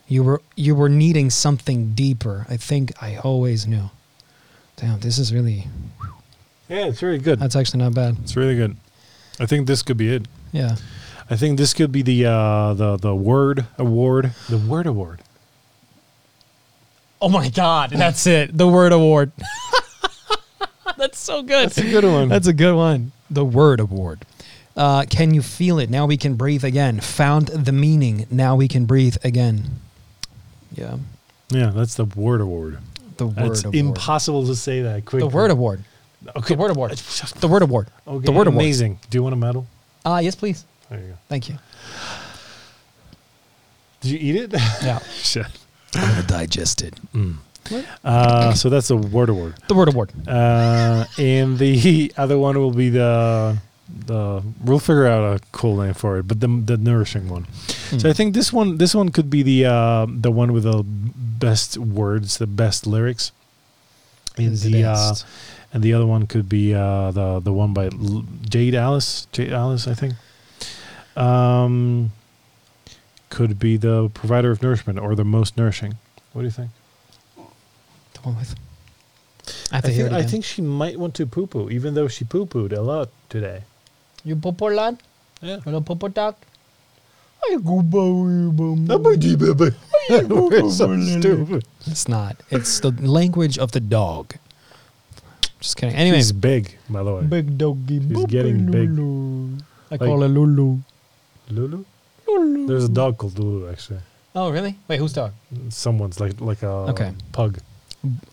You 0.09 0.23
were 0.23 0.41
you 0.55 0.75
were 0.75 0.89
needing 0.89 1.31
something 1.31 1.93
deeper. 1.95 2.47
I 2.49 2.57
think 2.57 2.93
I 3.03 3.17
always 3.19 3.67
knew. 3.67 3.91
Damn, 4.77 5.01
this 5.01 5.19
is 5.19 5.33
really 5.35 5.67
Yeah, 6.69 6.87
it's 6.87 7.03
really 7.03 7.19
good. 7.19 7.39
that's 7.41 7.57
actually 7.57 7.81
not 7.83 7.95
bad. 7.95 8.17
It's 8.23 8.37
really 8.37 8.55
good. 8.55 8.77
I 9.41 9.47
think 9.47 9.67
this 9.67 9.83
could 9.83 9.97
be 9.97 10.15
it. 10.15 10.27
Yeah. 10.53 10.77
I 11.29 11.37
think 11.37 11.59
this 11.59 11.75
could 11.75 11.91
be 11.93 12.03
the 12.03 12.27
uh, 12.27 12.75
the 12.75 12.97
the 12.97 13.15
word 13.15 13.67
award. 13.79 14.33
The 14.49 14.59
word 14.59 14.87
award. 14.87 15.21
Oh 17.21 17.29
my 17.29 17.49
god, 17.49 17.91
that's 17.97 18.27
it. 18.27 18.57
The 18.57 18.69
word 18.69 18.93
award. 18.93 19.33
that's 20.97 21.19
so 21.19 21.43
good. 21.43 21.67
That's 21.71 21.79
a 21.79 21.83
good 21.83 22.05
one. 22.05 22.29
That's 22.29 22.47
a 22.47 22.53
good 22.53 22.75
one. 22.77 23.13
The 23.31 23.45
word 23.45 23.81
award. 23.81 24.25
Uh, 24.77 25.05
can 25.09 25.33
you 25.33 25.43
feel 25.43 25.79
it? 25.79 25.89
Now 25.89 26.07
we 26.07 26.17
can 26.17 26.35
breathe 26.35 26.63
again. 26.63 27.01
Found 27.01 27.49
the 27.49 27.73
meaning. 27.73 28.27
Now 28.31 28.57
we 28.57 28.69
can 28.69 28.85
breathe 28.85 29.17
again. 29.25 29.81
Yeah. 30.75 30.99
yeah, 31.49 31.71
that's 31.71 31.95
the 31.95 32.05
word 32.05 32.43
award. 32.43 32.79
The 33.17 33.27
word 33.29 33.39
It's 33.47 33.65
award. 33.65 33.75
impossible 33.75 34.47
to 34.47 34.55
say 34.55 34.83
that 34.83 35.07
quickly. 35.07 35.27
the 35.27 35.35
word 35.35 35.51
award. 35.51 35.83
Okay. 36.37 36.55
The 36.55 36.61
word 36.61 36.71
award. 36.73 36.93
The 36.93 37.49
word 37.49 37.63
award. 37.63 37.89
Okay. 38.07 38.27
The 38.27 38.33
word 38.33 38.47
award. 38.49 38.63
Amazing. 38.63 38.99
Do 39.09 39.17
you 39.17 39.23
want 39.23 39.33
a 39.33 39.37
medal? 39.37 39.67
Ah, 40.05 40.19
yes, 40.19 40.35
please. 40.35 40.67
There 40.91 41.01
you 41.01 41.07
go. 41.09 41.15
Thank 41.29 41.49
you. 41.49 41.59
Did 44.01 44.11
you 44.13 44.19
eat 44.21 44.37
it? 44.37 44.53
Yeah. 44.83 44.99
Shit. 45.11 45.47
I'm 45.95 46.09
gonna 46.11 46.23
digest 46.27 46.83
it. 46.83 46.95
Uh, 48.05 48.55
so 48.55 48.69
that's 48.69 48.89
the 48.89 48.97
word 48.97 49.29
award. 49.29 49.55
The 49.67 49.75
word 49.75 49.89
award. 49.89 50.13
Uh, 50.29 51.05
and 51.19 51.59
the 51.59 52.13
other 52.17 52.39
one 52.39 52.57
will 52.59 52.71
be 52.71 52.91
the 52.91 53.57
the. 54.07 54.43
We'll 54.63 54.79
figure 54.79 55.07
out 55.07 55.37
a 55.37 55.41
cool 55.53 55.77
name 55.83 55.95
for 55.95 56.19
it, 56.19 56.29
but 56.29 56.41
the 56.41 56.47
the 56.47 56.77
nourishing 56.77 57.29
one. 57.29 57.47
Hmm. 57.91 57.99
So 57.99 58.09
I 58.11 58.13
think 58.13 58.35
this 58.35 58.53
one 58.53 58.79
this 58.79 58.95
one 58.95 59.09
could 59.11 59.31
be 59.31 59.43
the 59.43 59.65
uh, 59.67 60.07
the 60.09 60.31
one 60.31 60.53
with 60.53 60.65
the 60.65 60.85
best 60.85 61.77
words, 61.79 62.39
the 62.39 62.47
best 62.47 62.87
lyrics. 62.87 63.33
And 64.37 64.57
The 64.57 64.71
the, 64.73 64.85
uh, 64.85 65.15
and 65.73 65.83
the 65.83 65.95
other 65.95 66.07
one 66.07 66.27
could 66.27 66.49
be 66.49 66.75
uh, 66.75 67.11
the 67.11 67.41
the 67.41 67.53
one 67.53 67.73
by 67.73 67.87
L- 67.87 68.25
Jade 68.49 68.75
Alice, 68.77 69.27
Jade 69.33 69.53
Alice, 69.53 69.89
I 69.89 69.95
think. 69.95 70.15
Um, 71.17 72.13
could 73.31 73.59
be 73.59 73.77
the 73.77 74.09
provider 74.11 74.51
of 74.51 74.63
nourishment 74.63 74.99
or 74.99 75.15
the 75.15 75.25
most 75.25 75.57
nourishing. 75.57 75.95
What 76.33 76.43
do 76.43 76.47
you 76.47 76.53
think? 76.53 76.71
The 78.15 78.21
one 78.23 78.37
with. 78.37 78.55
I 79.73 79.77
have 79.77 79.85
to 79.85 79.91
I 79.91 79.93
hear 79.95 80.05
think, 80.09 80.19
it 80.19 80.25
I 80.25 80.27
think 80.27 80.45
she 80.45 80.63
might 80.63 80.99
want 80.99 81.15
to 81.15 81.27
poo 81.27 81.47
poo, 81.47 81.71
even 81.71 81.95
though 81.95 82.09
she 82.09 82.25
poo 82.25 82.47
pooed 82.47 82.73
a 82.73 82.81
lot 82.83 83.09
today. 83.29 83.63
you 84.25 84.37
popo 84.37 84.67
lad. 84.67 84.99
Yeah. 85.41 85.61
Hello, 85.61 85.81
popo 85.81 86.09
dog. 86.09 86.35
I 87.45 87.57
go 87.63 87.81
bow, 87.83 88.51
bow, 88.51 88.75
bow. 88.75 89.71
We're 90.51 90.71
so 90.71 90.99
stupid. 91.01 91.65
It's 91.87 92.09
not. 92.09 92.37
It's 92.51 92.81
the 92.81 92.91
language 92.91 93.59
of 93.59 93.71
the 93.73 93.81
dog. 93.81 94.35
Just 95.61 95.77
kidding. 95.77 95.95
Anyway, 95.95 96.19
She's 96.19 96.33
big, 96.33 96.77
by 96.91 97.03
the 97.05 97.15
way. 97.15 97.23
Big 97.23 97.57
doggy. 97.59 98.01
She's 98.01 98.09
boop, 98.09 98.29
getting 98.29 98.67
big. 98.71 98.91
Lulu. 98.91 99.59
I 99.91 99.95
Like- 99.95 100.01
call 100.01 100.21
her 100.23 100.29
Lulu. 100.29 100.79
Lulu? 101.51 101.85
Lulu. 102.27 102.67
There's 102.67 102.85
a 102.85 102.89
dog 102.89 103.19
called 103.19 103.39
Lulu, 103.39 103.71
actually. 103.71 104.01
oh 104.35 104.51
really? 104.51 104.77
Wait, 104.89 104.99
whose 104.99 105.13
dog? 105.13 105.33
Someone's 105.71 106.21
like 106.21 106.41
like 106.41 106.63
a 106.63 106.69
Okay. 106.93 107.13
pug. 107.33 107.59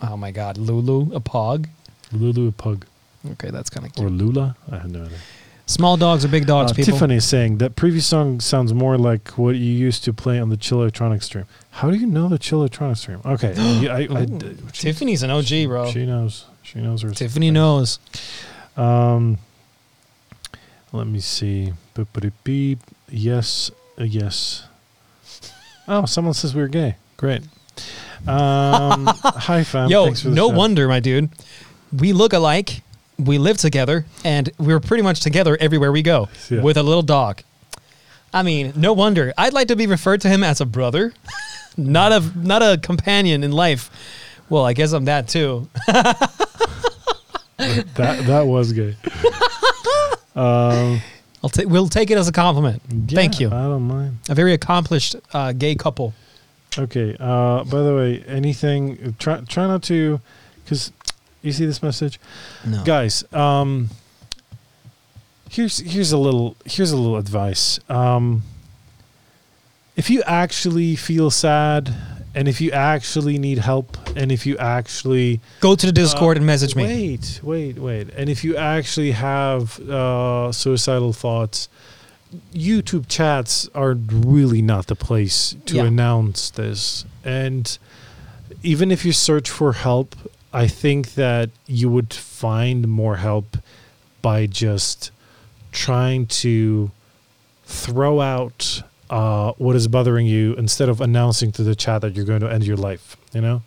Oh 0.01 0.17
my 0.17 0.31
God, 0.31 0.57
Lulu, 0.57 1.13
a 1.15 1.19
pug. 1.19 1.67
Lulu 2.11 2.49
a 2.49 2.51
pug. 2.51 2.85
Okay, 3.31 3.49
that's 3.51 3.69
kind 3.69 3.85
of 3.85 3.93
cute. 3.93 4.05
Or. 4.05 4.09
Lula? 4.09 4.55
I 4.71 4.77
have 4.79 4.91
no 4.91 5.03
idea. 5.05 5.17
Small 5.65 5.95
dogs 5.95 6.25
or 6.25 6.27
big 6.27 6.45
dogs, 6.45 6.71
Uh, 6.71 6.75
people. 6.75 6.91
Tiffany 6.93 7.15
is 7.15 7.25
saying 7.25 7.59
that 7.59 7.77
previous 7.77 8.05
song 8.05 8.41
sounds 8.41 8.73
more 8.73 8.97
like 8.97 9.29
what 9.37 9.55
you 9.55 9.71
used 9.71 10.03
to 10.03 10.11
play 10.11 10.37
on 10.37 10.49
the 10.49 10.57
Chill 10.57 10.81
Electronic 10.81 11.23
stream. 11.23 11.45
How 11.71 11.89
do 11.89 11.95
you 11.97 12.05
know 12.05 12.27
the 12.27 12.37
Chill 12.37 12.59
Electronic 12.59 12.97
stream? 12.97 13.21
Okay, 13.25 13.53
I, 13.89 14.07
I, 14.13 14.25
she, 14.73 14.87
Tiffany's 14.87 15.23
an 15.23 15.29
OG, 15.31 15.67
bro. 15.67 15.89
she 15.89 16.05
knows. 16.05 16.45
She 16.63 16.79
knows 16.79 17.01
her. 17.03 17.11
Tiffany 17.11 17.49
knows. 17.49 17.97
Um, 18.75 19.37
let 20.91 21.07
me 21.07 21.21
see. 21.21 21.71
Boop, 21.95 22.07
boop, 22.13 22.31
beep. 22.43 22.79
Yes, 23.15 23.69
uh, 23.99 24.05
yes. 24.05 24.63
Oh, 25.87 26.05
someone 26.05 26.33
says 26.33 26.55
we're 26.55 26.67
gay. 26.67 26.95
Great. 27.15 27.43
Um, 28.27 29.05
hi, 29.07 29.63
fam. 29.63 29.87
Yo, 29.89 30.05
Thanks 30.05 30.23
for 30.23 30.29
the 30.29 30.35
no 30.35 30.47
shout. 30.49 30.57
wonder, 30.57 30.87
my 30.87 30.99
dude. 30.99 31.29
We 31.95 32.11
look 32.11 32.33
alike. 32.33 32.81
We 33.19 33.37
live 33.37 33.57
together, 33.57 34.05
and 34.25 34.49
we're 34.57 34.79
pretty 34.79 35.03
much 35.03 35.19
together 35.19 35.55
everywhere 35.61 35.91
we 35.91 36.01
go 36.01 36.27
Yeah. 36.49 36.61
with 36.63 36.75
a 36.77 36.81
little 36.83 37.03
dog. 37.03 37.43
I 38.33 38.41
mean, 38.41 38.73
no 38.75 38.93
wonder. 38.93 39.31
I'd 39.37 39.53
like 39.53 39.67
to 39.67 39.75
be 39.75 39.85
referred 39.85 40.21
to 40.21 40.29
him 40.29 40.43
as 40.43 40.59
a 40.59 40.65
brother, 40.65 41.13
not 41.77 42.11
a 42.11 42.23
not 42.35 42.63
a 42.63 42.79
companion 42.81 43.43
in 43.43 43.51
life. 43.51 43.91
Well, 44.49 44.65
I 44.65 44.73
guess 44.73 44.91
I'm 44.91 45.05
that 45.05 45.27
too. 45.27 45.69
that 45.87 46.33
that 48.25 48.47
was 48.47 48.73
gay. 48.73 48.95
um, 50.35 50.99
I'll 51.43 51.49
ta- 51.49 51.63
we'll 51.65 51.89
take 51.89 52.09
it 52.09 52.17
as 52.17 52.27
a 52.27 52.31
compliment. 52.31 52.81
Thank 53.09 53.39
you. 53.39 53.47
I 53.49 53.63
don't 53.63 53.83
mind. 53.87 54.19
A 54.29 54.35
very 54.35 54.53
accomplished 54.53 55.15
uh, 55.33 55.51
gay 55.51 55.75
couple. 55.75 56.13
Okay. 56.77 57.15
Uh, 57.19 57.63
by 57.65 57.81
the 57.83 57.95
way, 57.95 58.23
anything? 58.27 59.15
Try 59.19 59.41
try 59.41 59.67
not 59.67 59.83
to, 59.83 60.19
because 60.63 60.91
you 61.41 61.51
see 61.51 61.65
this 61.65 61.83
message, 61.83 62.19
No. 62.65 62.83
guys. 62.83 63.23
Um, 63.33 63.89
here's 65.49 65.79
here's 65.79 66.11
a 66.11 66.17
little 66.17 66.55
here's 66.65 66.91
a 66.91 66.97
little 66.97 67.17
advice. 67.17 67.79
Um, 67.89 68.43
if 69.95 70.09
you 70.09 70.23
actually 70.25 70.95
feel 70.95 71.29
sad, 71.29 71.93
and 72.35 72.47
if 72.47 72.59
you 72.61 72.71
actually 72.71 73.37
need 73.37 73.59
help, 73.59 73.97
and 74.15 74.31
if 74.31 74.45
you 74.45 74.57
actually 74.57 75.39
Go 75.59 75.75
to 75.75 75.85
the 75.85 75.91
Discord 75.91 76.37
Uh, 76.37 76.39
and 76.39 76.45
message 76.47 76.75
me. 76.75 76.83
Wait, 76.83 77.39
wait, 77.43 77.77
wait. 77.77 78.09
And 78.17 78.29
if 78.29 78.43
you 78.43 78.55
actually 78.57 79.11
have 79.11 79.79
uh, 79.79 80.51
suicidal 80.51 81.13
thoughts, 81.13 81.69
YouTube 82.53 83.05
chats 83.07 83.69
are 83.75 83.93
really 83.93 84.61
not 84.61 84.87
the 84.87 84.95
place 84.95 85.55
to 85.67 85.75
Yeah. 85.75 85.85
announce 85.85 86.49
this. 86.49 87.05
And 87.23 87.77
even 88.63 88.91
if 88.91 89.05
you 89.05 89.11
search 89.13 89.49
for 89.49 89.73
help, 89.73 90.15
I 90.51 90.67
think 90.67 91.13
that 91.15 91.49
you 91.67 91.89
would 91.89 92.13
find 92.13 92.87
more 92.87 93.17
help 93.17 93.57
by 94.21 94.45
just 94.47 95.11
trying 95.71 96.25
to 96.27 96.91
throw 97.65 98.21
out 98.21 98.81
uh, 99.13 99.53
what 99.59 99.75
is 99.75 99.87
bothering 99.87 100.25
you 100.25 100.55
instead 100.55 100.89
of 100.89 100.99
announcing 100.99 101.51
to 101.51 101.63
the 101.63 101.75
chat 101.75 102.01
that 102.01 102.15
you're 102.15 102.25
going 102.25 102.41
to 102.41 102.51
end 102.51 102.63
your 102.65 102.77
life. 102.77 103.15
You 103.31 103.41
know, 103.41 103.61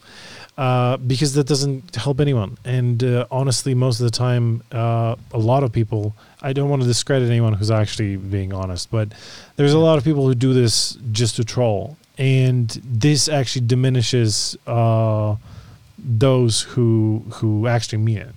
uh, 0.59 0.97
because 0.97 1.35
that 1.35 1.47
doesn't 1.47 1.95
help 1.95 2.21
anyone. 2.21 2.59
And 2.65 3.03
uh, 3.03 3.26
honestly, 3.31 3.73
most 3.75 4.00
of 4.00 4.05
the 4.05 4.11
time, 4.11 4.62
uh, 4.73 5.15
a 5.33 5.38
lot 5.38 5.62
of 5.62 5.73
people. 5.73 6.17
I 6.43 6.53
don't 6.53 6.69
want 6.69 6.83
to 6.83 6.88
discredit 6.88 7.29
anyone 7.29 7.53
who's 7.55 7.71
actually 7.71 8.17
being 8.17 8.53
honest, 8.53 8.91
but 8.91 9.09
there's 9.57 9.73
a 9.73 9.79
lot 9.79 9.99
of 9.99 10.05
people 10.05 10.26
who 10.26 10.35
do 10.35 10.53
this 10.53 10.99
just 11.12 11.37
to 11.37 11.45
troll, 11.45 11.97
and 12.19 12.69
this 12.85 13.29
actually 13.29 13.67
diminishes 13.67 14.57
uh, 14.67 15.37
those 15.99 16.62
who 16.62 17.25
who 17.35 17.67
actually 17.67 17.99
mean 17.99 18.19
it. 18.19 18.35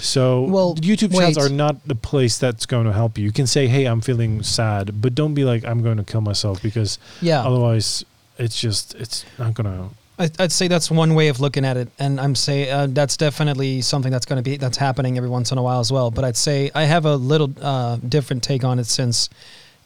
So 0.00 0.42
Well, 0.42 0.74
YouTube 0.76 1.12
wait. 1.12 1.34
chats 1.34 1.38
are 1.38 1.48
not 1.48 1.86
the 1.86 1.94
place 1.94 2.38
that's 2.38 2.66
going 2.66 2.86
to 2.86 2.92
help 2.92 3.16
you. 3.18 3.24
You 3.24 3.32
can 3.32 3.46
say, 3.46 3.66
"Hey, 3.66 3.86
I'm 3.86 4.00
feeling 4.00 4.42
sad," 4.42 5.00
but 5.00 5.14
don't 5.14 5.34
be 5.34 5.44
like, 5.44 5.64
"I'm 5.64 5.82
going 5.82 5.96
to 5.96 6.04
kill 6.04 6.20
myself," 6.20 6.60
because 6.62 6.98
Yeah. 7.22 7.42
otherwise, 7.44 8.04
it's 8.38 8.60
just 8.60 8.94
it's 8.96 9.24
not 9.38 9.54
gonna. 9.54 9.88
I- 10.18 10.30
I'd 10.38 10.52
say 10.52 10.66
that's 10.68 10.90
one 10.90 11.14
way 11.14 11.28
of 11.28 11.40
looking 11.40 11.64
at 11.64 11.76
it, 11.76 11.88
and 11.98 12.20
I'm 12.20 12.34
say 12.34 12.70
uh, 12.70 12.86
that's 12.90 13.16
definitely 13.16 13.80
something 13.82 14.10
that's 14.12 14.26
going 14.26 14.42
to 14.42 14.42
be 14.42 14.56
that's 14.56 14.78
happening 14.78 15.16
every 15.16 15.28
once 15.30 15.52
in 15.52 15.58
a 15.58 15.62
while 15.62 15.80
as 15.80 15.90
well. 15.92 16.10
But 16.10 16.24
I'd 16.24 16.36
say 16.36 16.70
I 16.74 16.84
have 16.84 17.04
a 17.06 17.16
little 17.16 17.50
uh, 17.60 17.96
different 18.08 18.42
take 18.42 18.64
on 18.64 18.78
it 18.78 18.86
since 18.86 19.28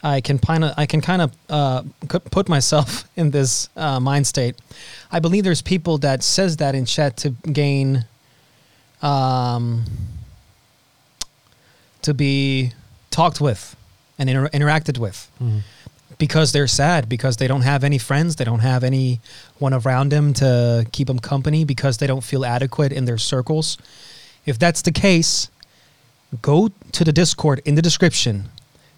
I 0.03 0.19
can 0.21 0.39
kind 0.39 0.63
of 0.65 0.73
I 0.77 0.85
can 0.85 0.99
kind 1.01 1.21
of 1.21 1.31
uh, 1.49 1.83
put 2.31 2.49
myself 2.49 3.05
in 3.15 3.31
this 3.31 3.69
uh, 3.77 3.99
mind 3.99 4.25
state. 4.27 4.55
I 5.11 5.19
believe 5.19 5.43
there's 5.43 5.61
people 5.61 5.97
that 5.99 6.23
says 6.23 6.57
that 6.57 6.75
in 6.75 6.85
chat 6.85 7.17
to 7.17 7.29
gain, 7.51 8.05
um, 9.01 9.85
to 12.01 12.13
be 12.13 12.73
talked 13.09 13.41
with 13.41 13.75
and 14.17 14.29
inter- 14.29 14.49
interacted 14.49 14.97
with 14.97 15.29
because 16.17 16.51
they're 16.51 16.67
sad 16.67 17.09
because 17.09 17.37
they 17.37 17.47
don't 17.47 17.61
have 17.61 17.83
any 17.83 17.97
friends 17.97 18.35
they 18.35 18.45
don't 18.45 18.59
have 18.59 18.83
anyone 18.83 19.73
around 19.73 20.11
them 20.11 20.33
to 20.33 20.85
keep 20.91 21.07
them 21.07 21.19
company 21.19 21.65
because 21.65 21.97
they 21.97 22.07
don't 22.07 22.23
feel 22.23 22.45
adequate 22.45 22.91
in 22.91 23.05
their 23.05 23.17
circles 23.17 23.77
if 24.45 24.57
that's 24.59 24.81
the 24.83 24.91
case 24.91 25.49
go 26.41 26.69
to 26.91 27.03
the 27.03 27.11
discord 27.11 27.61
in 27.65 27.75
the 27.75 27.81
description 27.81 28.49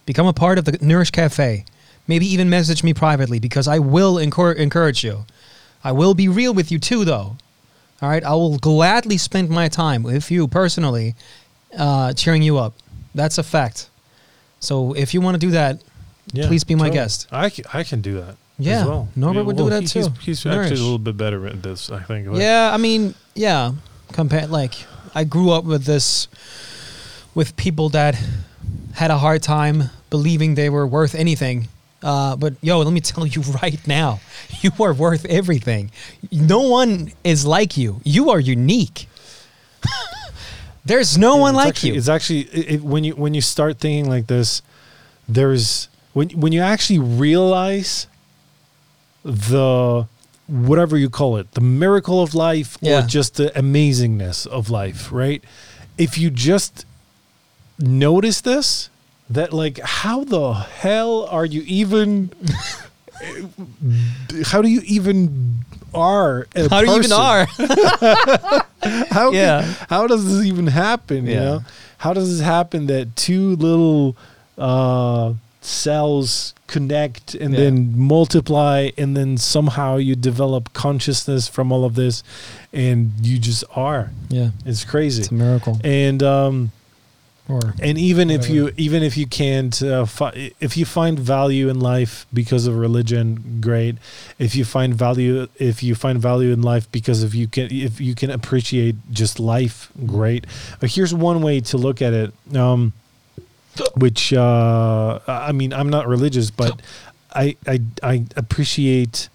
Become 0.05 0.27
a 0.27 0.33
part 0.33 0.57
of 0.57 0.65
the 0.65 0.77
Nourish 0.81 1.11
Cafe. 1.11 1.63
Maybe 2.07 2.25
even 2.25 2.49
message 2.49 2.83
me 2.83 2.93
privately 2.93 3.39
because 3.39 3.67
I 3.69 3.79
will 3.79 4.15
encour- 4.15 4.55
encourage 4.55 5.03
you. 5.03 5.25
I 5.83 5.93
will 5.93 6.13
be 6.13 6.27
real 6.27 6.53
with 6.53 6.71
you 6.71 6.79
too, 6.79 7.05
though. 7.05 7.37
All 8.03 8.09
right, 8.09 8.23
I 8.23 8.33
will 8.33 8.57
gladly 8.57 9.17
spend 9.17 9.49
my 9.49 9.69
time 9.69 10.03
with 10.03 10.29
you 10.29 10.45
personally, 10.49 11.15
uh, 11.77 12.11
cheering 12.11 12.41
you 12.43 12.57
up. 12.57 12.73
That's 13.15 13.37
a 13.37 13.43
fact. 13.43 13.89
So 14.59 14.91
if 14.91 15.13
you 15.13 15.21
want 15.21 15.35
to 15.35 15.39
do 15.39 15.51
that, 15.51 15.81
Yeah, 16.33 16.47
Please 16.47 16.63
be 16.65 16.73
my 16.75 16.85
totally. 16.89 16.97
guest. 16.97 17.27
I 17.31 17.49
can, 17.49 17.65
I 17.73 17.83
can 17.83 18.01
do 18.01 18.13
that. 18.21 18.35
Yeah, 18.57 18.81
as 18.81 18.87
well. 18.87 19.07
Norbert 19.15 19.45
would 19.45 19.57
do 19.57 19.69
that 19.69 19.81
he- 19.83 19.87
too. 19.87 20.07
He's, 20.19 20.41
he's 20.43 20.45
actually 20.45 20.79
a 20.79 20.83
little 20.83 20.97
bit 20.97 21.15
better 21.17 21.45
at 21.47 21.61
this, 21.63 21.89
I 21.91 22.01
think. 22.03 22.27
but- 22.27 22.37
Yeah, 22.41 22.71
I 22.73 22.77
mean, 22.77 23.13
yeah. 23.35 23.71
Compare 24.13 24.47
like 24.47 24.73
I 25.15 25.23
grew 25.25 25.51
up 25.51 25.63
with 25.65 25.83
this 25.85 26.27
with 27.35 27.55
people 27.55 27.89
that 27.89 28.15
had 28.93 29.11
a 29.11 29.17
hard 29.17 29.41
time 29.43 29.89
believing 30.09 30.55
they 30.55 30.69
were 30.69 30.85
worth 30.87 31.13
anything. 31.15 31.67
Uh, 32.03 32.35
but 32.35 32.53
yo, 32.61 32.79
let 32.81 32.91
me 32.93 32.99
tell 32.99 33.25
you 33.25 33.41
right 33.63 33.79
now, 33.87 34.19
you 34.61 34.71
are 34.79 34.93
worth 34.93 35.25
everything. 35.25 35.89
No 36.31 36.59
one 36.67 37.11
is 37.23 37.45
like 37.45 37.77
you. 37.77 38.01
You 38.03 38.29
are 38.31 38.39
unique. 38.39 39.07
There's 40.85 41.17
no 41.17 41.35
Yeah, 41.35 41.41
one 41.41 41.55
like 41.55 41.67
actually, 41.69 41.91
you. 41.91 41.95
It's 41.97 42.09
actually 42.09 42.41
it, 42.41 42.81
when 42.81 43.03
you 43.05 43.13
when 43.15 43.33
you 43.33 43.41
start 43.41 43.79
thinking 43.79 44.09
like 44.09 44.27
this, 44.27 44.61
there's 45.29 45.87
when 46.11 46.29
when 46.31 46.51
you 46.51 46.59
actually 46.61 46.99
realize 46.99 48.07
the 49.23 50.05
whatever 50.47 50.97
you 50.97 51.09
call 51.09 51.37
it, 51.37 51.51
the 51.53 51.61
miracle 51.61 52.21
of 52.21 52.35
life 52.35 52.77
Yeah. 52.81 52.99
or 53.05 53.07
just 53.07 53.35
the 53.37 53.49
amazingness 53.55 54.45
of 54.45 54.69
life, 54.69 55.09
right? 55.11 55.41
If 55.97 56.17
you 56.17 56.29
just 56.29 56.85
notice 57.79 58.41
this, 58.41 58.89
that 59.29 59.53
like 59.53 59.79
how 59.79 60.23
the 60.23 60.53
hell 60.53 61.25
are 61.27 61.45
you 61.45 61.63
even 61.65 62.31
how 64.45 64.61
do 64.61 64.67
you 64.67 64.81
even 64.85 65.59
are 65.93 66.47
How 66.69 66.81
do 66.81 66.91
you 66.91 66.97
even 66.97 67.11
are? 67.11 67.45
how 69.09 69.29
can- 69.29 69.33
Yeah. 69.33 69.61
how 69.89 70.07
does 70.07 70.25
this 70.25 70.45
even 70.45 70.67
happen 70.67 71.27
you 71.27 71.35
know 71.35 71.63
how 71.97 72.13
does 72.13 72.29
this 72.37 72.45
happen 72.45 72.87
that 72.87 73.15
two 73.15 73.55
little 73.55 74.15
uh 74.57 75.33
cells 75.61 76.53
connect 76.67 77.35
and 77.35 77.53
Yeah. 77.53 77.59
then 77.61 77.97
multiply 77.97 78.89
and 78.97 79.15
then 79.15 79.37
somehow 79.37 79.97
you 79.97 80.15
develop 80.15 80.73
consciousness 80.73 81.47
from 81.47 81.71
all 81.71 81.85
of 81.85 81.95
this 81.95 82.23
and 82.73 83.11
you 83.21 83.37
just 83.39 83.63
are 83.75 84.11
yeah, 84.29 84.49
it's 84.65 84.83
crazy 84.83 85.21
it's 85.21 85.31
a 85.31 85.33
miracle. 85.33 85.79
and 85.83 86.21
um 86.23 86.71
Or 87.49 87.73
and 87.81 87.97
even 87.97 88.31
if 88.31 88.49
you 88.49 88.71
even 88.77 89.03
if 89.03 89.17
you 89.17 89.27
can't 89.27 89.81
uh, 89.83 90.05
fi- 90.05 90.53
if 90.61 90.77
you 90.77 90.85
find 90.85 91.19
value 91.19 91.67
in 91.67 91.79
life 91.79 92.25
because 92.33 92.67
of 92.67 92.77
religion 92.77 93.59
great. 93.59 93.97
If 94.39 94.55
you 94.55 94.63
find 94.63 94.95
value 94.95 95.47
if 95.57 95.83
you 95.83 95.93
find 95.93 96.19
value 96.19 96.53
in 96.53 96.61
life 96.61 96.89
because 96.91 97.21
if 97.21 97.35
you 97.35 97.47
can 97.49 97.69
if 97.69 97.99
you 97.99 98.15
can 98.15 98.31
appreciate 98.31 98.95
just 99.11 99.41
life 99.41 99.91
great. 100.05 100.45
But 100.79 100.91
here's 100.91 101.13
one 101.13 101.41
way 101.41 101.59
to 101.61 101.77
look 101.77 102.01
at 102.01 102.13
it 102.13 102.33
um 102.55 102.93
which 103.95 104.31
uh 104.33 105.19
i 105.27 105.51
mean 105.51 105.73
i'm 105.73 105.89
not 105.89 106.07
religious 106.07 106.51
but 106.51 106.79
i 107.33 107.55
i 107.67 107.81
i 108.03 108.23
appreciate 108.35 109.29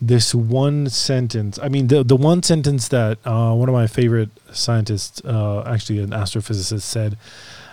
this 0.00 0.34
one 0.34 0.88
sentence 0.88 1.58
i 1.60 1.68
mean 1.68 1.88
the 1.88 2.04
the 2.04 2.16
one 2.16 2.42
sentence 2.42 2.88
that 2.88 3.18
uh 3.24 3.52
one 3.52 3.68
of 3.68 3.72
my 3.72 3.86
favorite 3.86 4.30
scientists 4.52 5.22
uh 5.24 5.62
actually 5.66 5.98
an 5.98 6.10
astrophysicist 6.10 6.82
said 6.82 7.16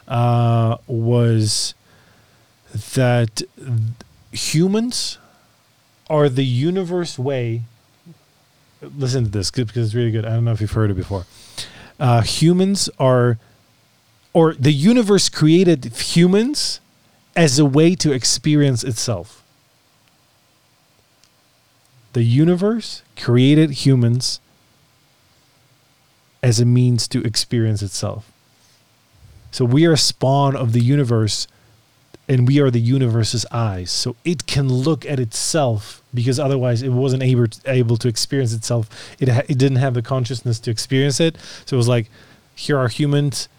uh 0.08 0.78
was 0.88 1.74
that 2.96 3.42
humans 4.32 5.18
are 6.10 6.28
the 6.28 6.46
universe 6.46 7.18
way 7.20 7.62
listen 8.98 9.24
to 9.24 9.30
this 9.30 9.52
because 9.52 9.88
it's 9.88 9.96
really 9.96 10.12
good 10.12 10.26
i 10.26 10.30
don't 10.30 10.46
know 10.46 10.52
if 10.52 10.62
you've 10.62 10.72
heard 10.72 10.92
it 10.92 10.96
before 10.96 11.26
uh 12.00 12.22
humans 12.22 12.90
are 13.00 13.38
or 14.36 14.54
the 14.54 14.74
universe 14.74 15.30
created 15.30 15.86
humans 15.86 16.82
as 17.38 17.58
a 17.58 17.66
way 17.66 17.96
to 17.96 18.12
experience 18.12 18.84
itself. 18.84 19.42
The 22.16 22.24
universe 22.24 23.02
created 23.18 23.72
humans 23.72 24.40
as 26.42 26.62
a 26.62 26.66
means 26.66 27.10
to 27.10 27.22
experience 27.24 27.82
itself. 27.82 28.32
So 29.52 29.66
we 29.66 29.86
are 29.86 29.92
a 29.92 29.98
spawn 29.98 30.56
of 30.56 30.72
the 30.72 30.80
universe 30.80 31.46
and 32.30 32.48
we 32.48 32.62
are 32.62 32.72
the 32.72 32.80
universe's 32.80 33.46
eyes. 33.52 33.92
So 33.92 34.16
it 34.24 34.48
can 34.48 34.70
look 34.70 35.06
at 35.06 35.20
itself 35.20 36.02
because 36.14 36.40
otherwise 36.40 36.82
it 36.82 36.94
wasn't 36.94 37.22
able 37.22 37.48
to, 37.48 37.60
able 37.70 37.98
to 37.98 38.08
experience 38.08 38.54
itself. 38.54 38.90
It, 39.20 39.28
ha- 39.28 39.42
it 39.50 39.58
didn't 39.58 39.80
have 39.80 39.94
the 39.94 40.02
consciousness 40.02 40.58
to 40.62 40.72
experience 40.72 41.20
it. 41.20 41.36
So 41.66 41.76
it 41.76 41.80
was 41.80 41.90
like, 41.90 42.10
here 42.56 42.78
are 42.78 42.88
humans, 42.88 43.50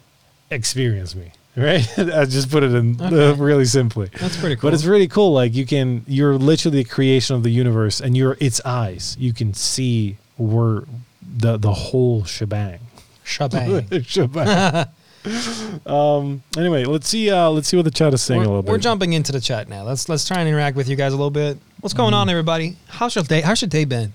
experience 0.49 1.13
me. 1.13 1.31
Right? 1.57 1.87
I 1.99 2.25
just 2.25 2.51
put 2.51 2.61
it 2.61 2.71
in 2.73 3.01
uh, 3.01 3.35
really 3.37 3.65
simply. 3.65 4.09
that's 4.19 4.37
pretty 4.37 4.55
cool. 4.57 4.69
But 4.69 4.75
it's 4.75 4.85
really 4.85 5.07
cool. 5.07 5.33
Like 5.33 5.55
you 5.55 5.65
can, 5.65 6.05
you're 6.07 6.37
literally 6.37 6.81
a 6.81 6.83
creation 6.83 7.35
of 7.35 7.41
the 7.41 7.49
universe, 7.49 7.99
and 7.99 8.15
you're 8.15 8.37
its 8.39 8.61
eyes. 8.63 9.17
You 9.19 9.33
can 9.33 9.55
see 9.55 10.17
where 10.37 10.83
the 11.21 11.57
the 11.57 11.73
whole 11.73 12.23
shebang. 12.25 12.79
shebang. 13.23 13.87
shebang. 14.03 14.85
um. 15.87 16.43
Anyway, 16.55 16.85
let's 16.85 17.07
see. 17.09 17.29
Uh, 17.31 17.49
let's 17.49 17.67
see 17.67 17.75
what 17.75 17.85
the 17.85 17.91
chat 17.91 18.13
is 18.13 18.21
saying 18.21 18.41
a 18.41 18.43
we're, 18.43 18.47
little 18.47 18.61
bit. 18.61 18.71
we're 18.71 18.77
jumping 18.77 19.13
into 19.13 19.31
the 19.31 19.41
chat 19.41 19.67
now. 19.67 19.83
Let's 19.83 20.07
let's 20.07 20.27
try 20.27 20.39
and 20.39 20.47
interact 20.47 20.75
with 20.77 20.87
you 20.87 20.95
guys 20.95 21.11
a 21.11 21.17
little 21.17 21.31
bit. 21.31 21.57
What's 21.81 21.93
going 21.95 22.13
Mm. 22.13 22.17
on, 22.17 22.29
everybody? 22.29 22.77
How's 22.87 23.15
your 23.15 23.23
day? 23.23 23.41
How's 23.41 23.61
your 23.61 23.69
day 23.69 23.85
been? 23.85 24.13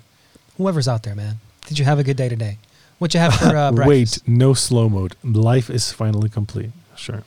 Whoever's 0.59 0.87
out 0.87 1.03
there, 1.03 1.15
man. 1.17 1.41
Did 1.67 1.79
you 1.79 1.85
have 1.85 1.99
a 1.99 2.05
good 2.05 2.17
day 2.17 2.29
today? 2.29 2.59
What 2.99 3.15
you 3.15 3.21
have 3.21 3.35
for 3.35 3.57
uh, 3.57 3.73
breakfast? 3.73 4.23
Wait, 4.27 4.29
no 4.39 4.55
slow 4.55 4.89
mode. 4.89 5.17
Life 5.25 5.69
is 5.71 5.91
finally 5.91 6.29
complete. 6.29 6.71
Sure. 6.97 7.25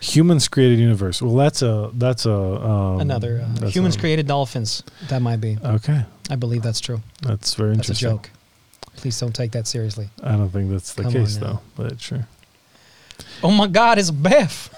Humans 0.00 0.48
created 0.48 0.78
universe. 0.78 1.20
Well, 1.22 1.34
that's 1.34 1.62
a 1.62 1.90
that's 1.94 2.26
a 2.26 2.32
um, 2.32 3.00
Another 3.00 3.42
uh, 3.44 3.48
that's 3.60 3.74
humans 3.74 3.96
a- 3.96 4.00
created 4.00 4.26
dolphins. 4.26 4.82
That 5.08 5.20
might 5.22 5.40
be. 5.40 5.58
Okay, 5.64 6.04
I 6.30 6.36
believe 6.36 6.62
that's 6.62 6.80
true. 6.80 7.00
that's 7.22 7.54
very 7.54 7.76
That's 7.76 7.88
a 7.88 7.92
interesting. 7.92 8.10
joke. 8.10 8.30
Please 8.96 9.18
don't 9.18 9.34
take 9.34 9.52
that 9.52 9.66
seriously. 9.66 10.08
I 10.22 10.32
don't 10.32 10.50
think 10.50 10.70
that's 10.70 10.92
the 10.94 11.02
Come 11.04 11.12
case 11.12 11.36
though, 11.36 11.60
but 11.76 12.00
sure. 12.00 12.26
Oh 13.42 13.50
my 13.50 13.66
God, 13.66 13.98
it's 13.98 14.10
Beth. 14.10 14.74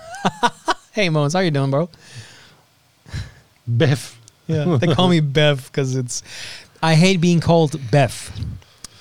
hey, 0.92 1.08
Mons, 1.08 1.32
how 1.34 1.40
you 1.40 1.50
doing, 1.50 1.70
bro? 1.70 1.88
Beth. 3.66 4.18
Yeah, 4.46 4.76
they 4.80 4.94
call 4.94 5.08
me 5.08 5.20
Bev 5.20 5.66
because 5.70 5.96
it's. 5.96 6.22
I 6.82 6.94
hate 6.94 7.20
being 7.20 7.40
called 7.40 7.80
Beth 7.90 8.30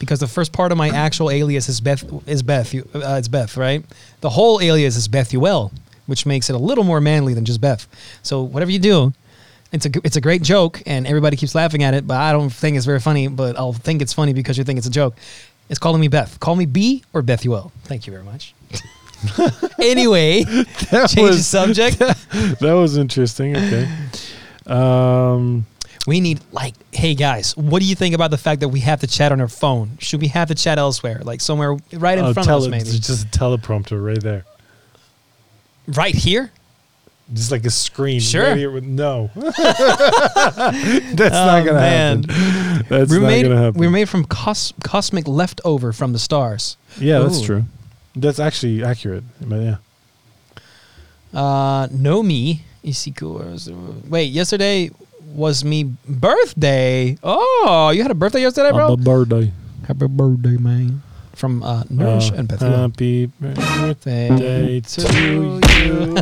because 0.02 0.20
the 0.20 0.28
first 0.28 0.52
part 0.52 0.72
of 0.72 0.78
my 0.80 0.90
actual 0.90 1.30
alias 1.30 1.70
is 1.70 1.80
Beth. 1.80 2.04
Is 2.28 2.42
Beth? 2.44 2.74
Uh, 2.76 3.16
it's 3.18 3.28
Beth, 3.30 3.56
right? 3.56 3.86
The 4.20 4.32
whole 4.32 4.60
alias 4.60 4.98
is 4.98 5.08
Bethuel, 5.08 5.72
which 6.08 6.26
makes 6.26 6.50
it 6.50 6.56
a 6.56 6.60
little 6.60 6.84
more 6.84 7.00
manly 7.00 7.36
than 7.36 7.46
just 7.46 7.62
Beth. 7.62 7.88
So 8.24 8.42
whatever 8.42 8.72
you 8.72 8.80
do, 8.80 9.14
it's 9.72 9.86
a 9.86 9.92
it's 10.04 10.16
a 10.18 10.22
great 10.22 10.42
joke, 10.42 10.82
and 10.88 11.06
everybody 11.06 11.38
keeps 11.38 11.54
laughing 11.54 11.84
at 11.84 11.94
it. 11.94 12.08
But 12.08 12.18
I 12.18 12.32
don't 12.34 12.50
think 12.50 12.76
it's 12.76 12.86
very 12.86 13.00
funny. 13.00 13.28
But 13.28 13.58
I'll 13.58 13.74
think 13.74 14.02
it's 14.02 14.12
funny 14.12 14.34
because 14.34 14.58
you 14.58 14.64
think 14.64 14.78
it's 14.78 14.88
a 14.88 14.92
joke. 14.92 15.16
It's 15.70 15.80
calling 15.80 16.02
me 16.02 16.08
Beth. 16.10 16.40
Call 16.40 16.56
me 16.56 16.66
B 16.66 17.04
or 17.14 17.22
Bethuel. 17.22 17.72
Thank 17.84 18.08
you 18.08 18.12
very 18.12 18.24
much. 18.26 18.54
anyway, 19.80 20.44
That 20.90 21.10
change 21.10 21.14
the 21.16 21.22
was 21.22 21.48
subject. 21.48 22.00
that 22.00 22.74
was 22.74 22.98
interesting. 22.98 23.56
Okay. 23.56 23.88
Um. 24.66 25.66
We 26.08 26.20
need 26.20 26.40
like, 26.52 26.74
hey 26.92 27.14
guys, 27.16 27.56
what 27.56 27.80
do 27.82 27.86
you 27.86 27.96
think 27.96 28.16
about 28.16 28.32
the 28.32 28.38
fact 28.38 28.62
that 28.62 28.70
we 28.70 28.80
have 28.82 29.02
the 29.02 29.08
chat 29.08 29.32
on 29.32 29.40
our 29.42 29.48
phone? 29.48 29.98
Should 30.00 30.22
we 30.22 30.28
have 30.30 30.48
the 30.48 30.56
chat 30.56 30.78
elsewhere, 30.80 31.22
like 31.24 31.42
somewhere 31.42 31.78
right 31.94 32.18
in 32.18 32.26
oh, 32.26 32.34
front 32.34 32.48
tele- 32.48 32.58
of 32.60 32.64
us, 32.64 32.70
maybe? 32.70 32.90
It's 32.98 33.08
just 33.08 33.26
a 33.26 33.30
teleprompter 33.40 34.04
right 34.04 34.22
there. 34.22 34.46
right 35.88 36.16
here? 36.16 36.52
Just 37.34 37.52
like 37.52 37.66
a 37.66 37.70
screen. 37.70 38.20
Sure. 38.20 38.44
right 38.44 38.58
here 38.58 38.72
with- 38.72 38.84
no. 38.84 39.30
That's 39.36 39.56
not 41.32 41.62
Oh, 41.62 41.66
gonna 41.66 41.74
man. 41.74 42.24
happen. 42.24 42.86
That's 42.90 43.10
we're 43.12 43.20
not 43.22 43.28
made. 43.28 43.44
gonna 43.44 43.58
happen. 43.62 43.80
We're 43.80 43.90
made 43.90 44.10
from 44.10 44.26
cos- 44.26 44.74
cosmic 44.84 45.28
leftover 45.28 45.94
from 45.94 46.14
the 46.14 46.20
stars. 46.20 46.78
yeah, 47.00 47.20
that's 47.20 47.42
true. 47.42 47.64
That's 48.16 48.40
actually 48.40 48.84
accurate. 48.84 49.24
But 49.40 49.62
yeah. 49.62 49.78
Uh, 51.34 51.88
no 51.92 52.22
me. 52.22 52.64
Isiku- 52.84 54.10
Wait, 54.10 54.26
yesterday 54.32 54.90
was 55.34 55.64
me 55.64 55.84
birthday. 56.08 57.18
Oh, 57.24 57.92
you 57.94 58.02
had 58.02 58.12
a 58.12 58.16
birthday 58.16 58.42
yesterday, 58.42 58.72
bro. 58.72 58.90
Happy 58.92 59.04
birthday. 59.04 59.52
Happy 59.88 60.08
birthday, 60.08 60.58
man. 60.58 61.02
From 61.34 61.64
uh, 61.64 61.84
Nourish 61.90 62.30
Uh, 62.32 62.36
and 62.36 62.48
Bethuel. 62.48 62.72
Happy 62.72 63.26
birthday 63.40 64.80
to 64.82 65.02
you. 65.02 65.60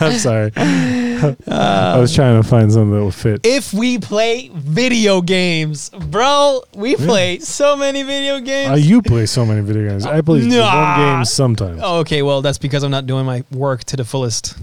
I'm 0.00 0.18
sorry. 0.18 0.50
I 0.56 1.96
was 1.98 2.12
trying 2.14 2.42
to 2.42 2.48
find 2.48 2.72
something 2.72 2.90
that 2.98 3.04
would 3.04 3.14
fit. 3.14 3.40
if 3.44 3.72
we 3.72 3.98
play 3.98 4.50
video 4.54 5.20
games, 5.20 5.90
bro, 5.90 6.62
we 6.74 6.96
play 6.96 7.38
so 7.38 7.76
many 7.76 8.02
video 8.02 8.40
games. 8.40 8.70
Uh, 8.72 8.74
you 8.74 9.00
play 9.02 9.26
so 9.26 9.46
many 9.46 9.60
video 9.60 9.90
games. 9.90 10.06
I 10.06 10.20
play 10.22 10.40
Nah. 10.40 10.96
one 10.96 11.16
game 11.18 11.24
sometimes. 11.24 11.80
Oh, 11.84 11.98
okay, 12.00 12.22
well, 12.22 12.42
that's 12.42 12.58
because 12.58 12.82
I'm 12.82 12.90
not 12.90 13.06
doing 13.06 13.24
my 13.26 13.44
work 13.52 13.84
to 13.84 13.96
the 13.96 14.04
fullest. 14.04 14.56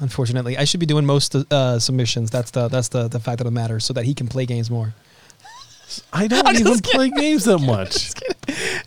Unfortunately, 0.00 0.58
I 0.58 0.64
should 0.64 0.80
be 0.80 0.86
doing 0.86 1.06
most 1.06 1.34
uh, 1.34 1.78
submissions. 1.78 2.30
That's 2.30 2.50
the 2.50 2.68
that's 2.68 2.88
the 2.88 3.08
the 3.08 3.20
fact 3.20 3.40
of 3.40 3.44
the 3.44 3.50
matter, 3.50 3.80
so 3.80 3.92
that 3.92 4.04
he 4.04 4.14
can 4.14 4.28
play 4.28 4.46
games 4.46 4.70
more. 4.70 4.94
I 6.12 6.26
don't 6.26 6.46
I'm 6.46 6.56
even 6.56 6.78
play 6.80 7.10
games 7.10 7.44
that 7.44 7.58
much. 7.60 8.12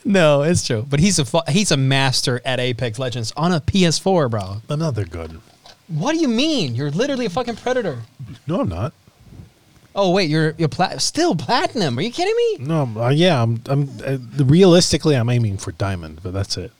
No, 0.04 0.42
it's 0.44 0.66
true. 0.66 0.86
But 0.88 1.00
he's 1.00 1.20
a 1.20 1.26
fu- 1.26 1.42
he's 1.48 1.72
a 1.72 1.78
master 1.78 2.42
at 2.46 2.60
Apex 2.60 3.00
Legends 3.00 3.32
on 3.38 3.52
a 3.52 3.62
PS4, 3.62 4.30
bro. 4.30 4.62
Another 4.70 5.06
good. 5.06 5.40
What 5.88 6.14
do 6.14 6.20
you 6.20 6.28
mean? 6.28 6.76
You're 6.76 6.92
literally 6.92 7.26
a 7.26 7.30
fucking 7.30 7.56
predator. 7.56 8.00
No, 8.46 8.62
I'm 8.62 8.70
not. 8.70 8.94
Oh 9.96 10.12
wait, 10.12 10.30
you're 10.30 10.54
you're 10.58 10.68
pla- 10.70 10.98
still 10.98 11.36
platinum. 11.36 11.98
Are 11.98 12.02
you 12.02 12.12
kidding 12.12 12.36
me? 12.36 12.66
No, 12.68 12.92
uh, 13.02 13.10
yeah, 13.10 13.42
I'm. 13.42 13.62
I'm 13.68 13.90
uh, 14.06 14.18
realistically, 14.44 15.16
I'm 15.16 15.30
aiming 15.30 15.58
for 15.58 15.72
diamond, 15.72 16.20
but 16.22 16.34
that's 16.34 16.58
it. 16.58 16.72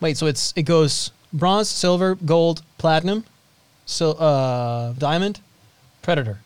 Wait, 0.00 0.16
so 0.16 0.26
it's 0.26 0.54
it 0.56 0.62
goes 0.62 1.10
bronze, 1.32 1.68
silver, 1.68 2.14
gold, 2.14 2.62
platinum, 2.78 3.24
so 3.90 4.12
uh 4.12 4.92
diamond, 4.98 5.40
predator, 6.02 6.38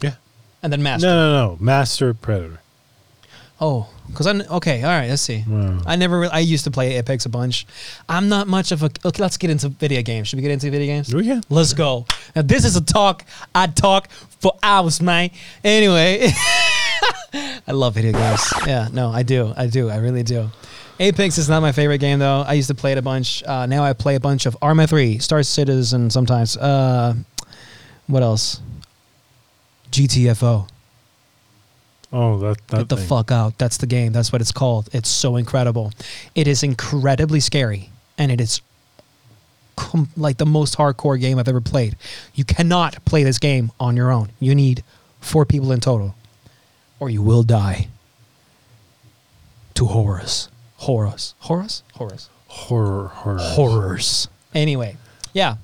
Yeah. 0.00 0.14
and 0.62 0.72
then 0.72 0.82
master. 0.82 1.06
No, 1.08 1.14
no, 1.16 1.46
no. 1.48 1.56
Master 1.60 2.14
predator. 2.14 2.60
Oh, 3.60 3.88
because 4.08 4.26
I'm 4.26 4.42
okay. 4.58 4.82
All 4.82 4.90
right, 4.90 5.08
let's 5.08 5.22
see. 5.22 5.44
Wow. 5.46 5.80
I 5.86 5.94
never. 5.96 6.20
Re- 6.20 6.28
I 6.32 6.40
used 6.40 6.64
to 6.64 6.70
play 6.70 6.96
Apex 6.98 7.24
a 7.24 7.28
bunch. 7.28 7.66
I'm 8.08 8.28
not 8.28 8.46
much 8.48 8.72
of 8.72 8.82
a. 8.82 8.90
Okay, 9.04 9.22
let's 9.22 9.36
get 9.36 9.48
into 9.50 9.68
video 9.68 10.02
games. 10.02 10.28
Should 10.28 10.38
we 10.38 10.42
get 10.42 10.50
into 10.50 10.70
video 10.70 10.86
games? 10.86 11.14
We 11.14 11.24
can. 11.24 11.42
Let's 11.48 11.72
go. 11.72 12.04
Now 12.34 12.42
this 12.42 12.64
is 12.64 12.76
a 12.76 12.80
talk. 12.84 13.24
I 13.54 13.68
talk 13.68 14.10
for 14.40 14.52
hours, 14.62 15.00
man. 15.00 15.30
Anyway, 15.62 16.28
I 17.66 17.72
love 17.72 17.94
video 17.94 18.12
games. 18.12 18.42
Yeah, 18.66 18.88
no, 18.92 19.10
I 19.10 19.22
do. 19.22 19.52
I 19.56 19.66
do. 19.68 19.88
I 19.88 19.96
really 19.98 20.24
do. 20.24 20.50
Apex 21.00 21.38
is 21.38 21.48
not 21.48 21.60
my 21.60 21.72
favorite 21.72 21.98
game 21.98 22.18
though. 22.20 22.44
I 22.46 22.52
used 22.54 22.68
to 22.68 22.74
play 22.74 22.92
it 22.92 22.98
a 22.98 23.02
bunch. 23.02 23.42
Uh, 23.42 23.66
now 23.66 23.82
I 23.84 23.92
play 23.92 24.14
a 24.14 24.20
bunch 24.20 24.46
of 24.46 24.56
Arma 24.62 24.86
3, 24.86 25.18
Star 25.18 25.42
Citizen 25.42 26.08
sometimes. 26.10 26.56
Uh, 26.56 27.14
what 28.06 28.22
else? 28.22 28.60
GTFO. 29.90 30.68
Oh, 32.12 32.38
that 32.38 32.68
that 32.68 32.78
Get 32.78 32.88
the 32.90 32.96
thing. 32.96 33.06
fuck 33.08 33.32
out. 33.32 33.58
That's 33.58 33.76
the 33.78 33.86
game. 33.86 34.12
That's 34.12 34.30
what 34.32 34.40
it's 34.40 34.52
called. 34.52 34.88
It's 34.92 35.08
so 35.08 35.34
incredible. 35.36 35.92
It 36.36 36.46
is 36.46 36.62
incredibly 36.62 37.40
scary, 37.40 37.90
and 38.18 38.30
it 38.30 38.40
is 38.40 38.60
com- 39.76 40.08
like 40.16 40.36
the 40.36 40.46
most 40.46 40.76
hardcore 40.76 41.18
game 41.20 41.40
I've 41.40 41.48
ever 41.48 41.60
played. 41.60 41.96
You 42.34 42.44
cannot 42.44 43.04
play 43.04 43.24
this 43.24 43.38
game 43.38 43.72
on 43.80 43.96
your 43.96 44.12
own. 44.12 44.30
You 44.38 44.54
need 44.54 44.84
four 45.20 45.44
people 45.44 45.72
in 45.72 45.80
total, 45.80 46.14
or 47.00 47.10
you 47.10 47.20
will 47.20 47.42
die. 47.42 47.88
To 49.74 49.86
horrors, 49.86 50.48
horrors, 50.84 51.34
horrors, 51.40 51.82
horrors, 51.94 52.28
horror 52.48 53.08
horror 53.08 53.38
horrors. 53.40 54.28
Anyway, 54.54 54.96
yeah. 55.32 55.56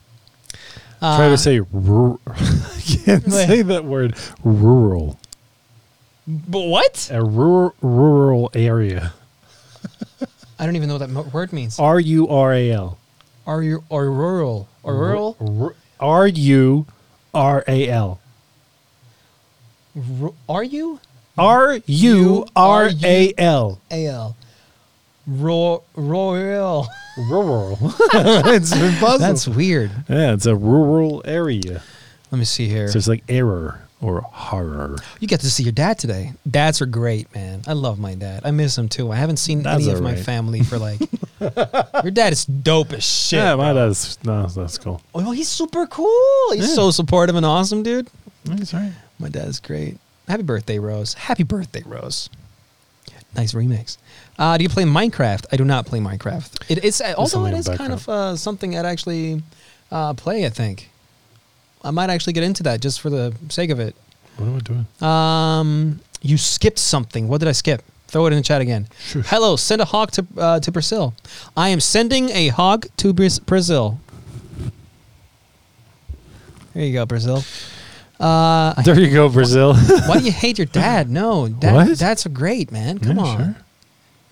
Try 0.98 1.26
Uh, 1.26 1.28
to 1.30 1.38
say 1.38 1.60
rural. 1.72 2.20
I 2.26 2.82
can't 3.04 3.24
Wait. 3.24 3.46
say 3.46 3.62
that 3.62 3.84
word. 3.84 4.14
Rural. 4.44 5.18
But 6.26 6.60
what? 6.60 7.08
A 7.12 7.22
rural 7.24 7.74
rural 7.80 8.50
area. 8.54 9.12
I 10.58 10.66
don't 10.66 10.76
even 10.76 10.88
know 10.88 10.94
what 10.94 10.98
that 11.06 11.10
mo- 11.10 11.22
word 11.32 11.52
means. 11.52 11.78
R 11.78 11.98
U 12.00 12.28
R 12.28 12.52
A 12.52 12.70
L. 12.70 12.98
Are 13.46 13.62
you 13.62 13.82
or 13.88 14.10
rural 14.10 14.68
or 14.82 14.94
rural? 14.94 15.74
R 15.98 16.26
U 16.26 16.86
R 17.34 17.64
A 17.66 17.88
L. 17.88 18.20
Are 20.48 20.62
you? 20.62 21.00
R 21.38 21.78
U 21.86 22.46
R 22.54 22.90
A 23.02 23.34
L. 23.38 23.80
AL. 23.90 24.26
Ro- 24.28 24.34
royal. 25.26 25.84
Rural. 27.16 27.78
it's 28.14 28.72
impossible. 28.72 29.18
That's 29.18 29.48
weird. 29.48 29.90
yeah, 30.08 30.32
it's 30.32 30.46
a 30.46 30.54
rural 30.56 31.22
area. 31.24 31.82
Let 32.30 32.38
me 32.38 32.44
see 32.44 32.68
here. 32.68 32.88
So 32.88 32.98
it's 32.98 33.08
like 33.08 33.24
error 33.28 33.80
or 34.00 34.20
horror. 34.22 34.96
You 35.18 35.26
get 35.28 35.40
to 35.40 35.50
see 35.50 35.62
your 35.64 35.72
dad 35.72 35.98
today. 35.98 36.32
Dads 36.48 36.80
are 36.80 36.86
great, 36.86 37.32
man. 37.34 37.62
I 37.66 37.72
love 37.74 37.98
my 37.98 38.14
dad. 38.14 38.42
I 38.44 38.50
miss 38.50 38.78
him 38.78 38.88
too. 38.88 39.10
I 39.10 39.16
haven't 39.16 39.36
seen 39.38 39.62
That's 39.62 39.84
any 39.84 39.92
of 39.92 40.00
my 40.00 40.16
family 40.16 40.62
for 40.62 40.78
like. 40.78 41.00
your 41.40 42.10
dad 42.12 42.32
is 42.32 42.44
dope 42.44 42.92
as 42.92 43.04
shit. 43.04 43.38
yeah, 43.38 43.54
my 43.56 43.72
bro. 43.72 43.88
dad's 43.88 44.18
no, 44.24 44.46
that's 44.46 44.78
cool. 44.78 45.02
Oh, 45.14 45.32
he's 45.32 45.48
super 45.48 45.86
cool. 45.86 46.52
He's 46.52 46.68
Yeah. 46.68 46.74
so 46.74 46.90
supportive 46.90 47.34
and 47.36 47.44
awesome, 47.44 47.82
dude. 47.82 48.08
That's 48.44 48.72
right. 48.72 48.92
My 49.18 49.28
dad 49.28 49.48
is 49.48 49.60
great. 49.60 49.98
Happy 50.28 50.42
birthday, 50.42 50.78
Rose. 50.78 51.14
Happy 51.14 51.42
birthday, 51.42 51.82
Rose. 51.84 52.30
Nice 53.34 53.52
remix. 53.52 53.96
Uh, 54.40 54.56
do 54.56 54.62
you 54.64 54.70
play 54.70 54.84
Minecraft? 54.84 55.44
I 55.52 55.56
do 55.56 55.64
not 55.66 55.84
play 55.84 56.00
Minecraft. 56.00 56.64
It, 56.70 56.82
it's 56.82 57.00
although 57.02 57.26
something 57.26 57.52
it 57.54 57.58
is 57.58 57.68
kind 57.68 57.92
of 57.92 58.08
uh, 58.08 58.36
something 58.36 58.76
I'd 58.76 58.86
actually 58.86 59.42
uh, 59.92 60.14
play. 60.14 60.46
I 60.46 60.48
think 60.48 60.88
I 61.84 61.90
might 61.90 62.08
actually 62.08 62.32
get 62.32 62.42
into 62.44 62.62
that 62.62 62.80
just 62.80 63.00
for 63.02 63.10
the 63.10 63.34
sake 63.50 63.68
of 63.70 63.78
it. 63.78 63.94
What 64.38 64.46
am 64.46 64.56
I 64.56 64.60
doing? 64.60 64.86
Um, 65.02 66.00
you 66.22 66.38
skipped 66.38 66.78
something. 66.78 67.28
What 67.28 67.38
did 67.40 67.48
I 67.48 67.52
skip? 67.52 67.82
Throw 68.08 68.24
it 68.26 68.32
in 68.32 68.38
the 68.38 68.42
chat 68.42 68.60
again. 68.62 68.88
Sure. 68.98 69.22
Hello, 69.26 69.56
send 69.56 69.82
a 69.82 69.84
hog 69.84 70.10
to 70.12 70.26
uh, 70.38 70.58
to 70.60 70.72
Brazil. 70.72 71.12
I 71.56 71.68
am 71.68 71.78
sending 71.80 72.30
a 72.30 72.48
hog 72.48 72.86
to 72.96 73.12
Brazil. 73.12 74.00
There 76.72 76.84
you 76.84 76.92
go, 76.94 77.04
Brazil. 77.04 77.42
Uh, 78.18 78.80
There 78.82 78.98
you 78.98 79.10
go, 79.12 79.28
Brazil. 79.28 79.74
why 79.74 80.18
do 80.18 80.24
you 80.24 80.32
hate 80.32 80.56
your 80.58 80.66
dad? 80.82 81.10
No, 81.10 81.48
dad, 81.48 81.74
What? 81.74 81.98
dads 81.98 82.24
are 82.26 82.30
great, 82.30 82.70
man. 82.72 82.98
Come 82.98 83.16
Yeah, 83.16 83.22
on. 83.24 83.56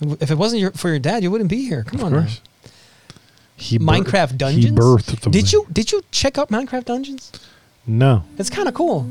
If 0.00 0.30
it 0.30 0.38
wasn't 0.38 0.61
your, 0.61 0.70
for 0.72 0.88
your 0.88 0.98
dad, 0.98 1.22
you 1.22 1.30
wouldn't 1.30 1.50
be 1.50 1.64
here. 1.68 1.84
Come 1.84 2.00
on. 2.02 2.12
now. 2.12 2.18
course. 2.20 2.40
He 3.56 3.78
Minecraft 3.78 4.30
He 4.32 4.37
Dungeons. 4.37 4.78
birthed 4.78 5.20
them. 5.20 5.32
Did 5.32 5.52
you 5.52 5.66
did 5.72 5.90
you 5.90 6.02
check 6.12 6.38
out 6.38 6.48
Minecraft 6.50 6.84
Dungeons? 6.84 7.32
No, 7.87 8.22
It's 8.38 8.50
kind 8.50 8.68
of 8.68 8.74
cool. 8.74 9.08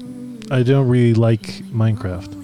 I 0.51 0.63
don't 0.63 0.87
really 0.87 1.13
like 1.15 1.41
Minecraft. 1.41 2.35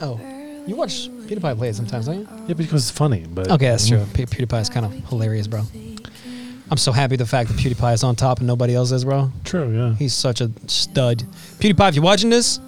Oh, 0.00 0.18
you 0.66 0.76
watch 0.76 1.08
PewDiePie 1.08 1.56
play 1.58 1.68
it 1.68 1.76
sometimes, 1.76 2.06
don't 2.06 2.20
you? 2.20 2.28
Yeah, 2.46 2.54
because 2.54 2.88
it's 2.88 2.96
funny. 2.96 3.24
But 3.28 3.50
Okay, 3.50 3.66
that's 3.68 3.88
true. 3.88 4.04
Pe- 4.14 4.24
PewDiePie 4.26 4.60
is 4.62 4.70
kind 4.70 4.86
of 4.86 4.92
hilarious, 5.08 5.46
bro. 5.46 5.62
I'm 6.70 6.76
so 6.78 6.92
happy 6.92 7.16
the 7.16 7.26
fact 7.26 7.50
that 7.50 7.58
PewDiePie 7.58 7.92
is 7.94 8.02
on 8.04 8.16
top 8.16 8.38
and 8.38 8.46
nobody 8.46 8.74
else 8.74 8.90
is, 8.92 9.04
bro. 9.04 9.30
True. 9.44 9.70
Yeah. 9.70 9.94
He's 9.96 10.14
such 10.14 10.40
a 10.40 10.50
stud. 10.66 11.18
PewDiePie, 11.58 11.88
if 11.90 11.94
you're 11.96 12.04
watching 12.04 12.30
this, 12.30 12.58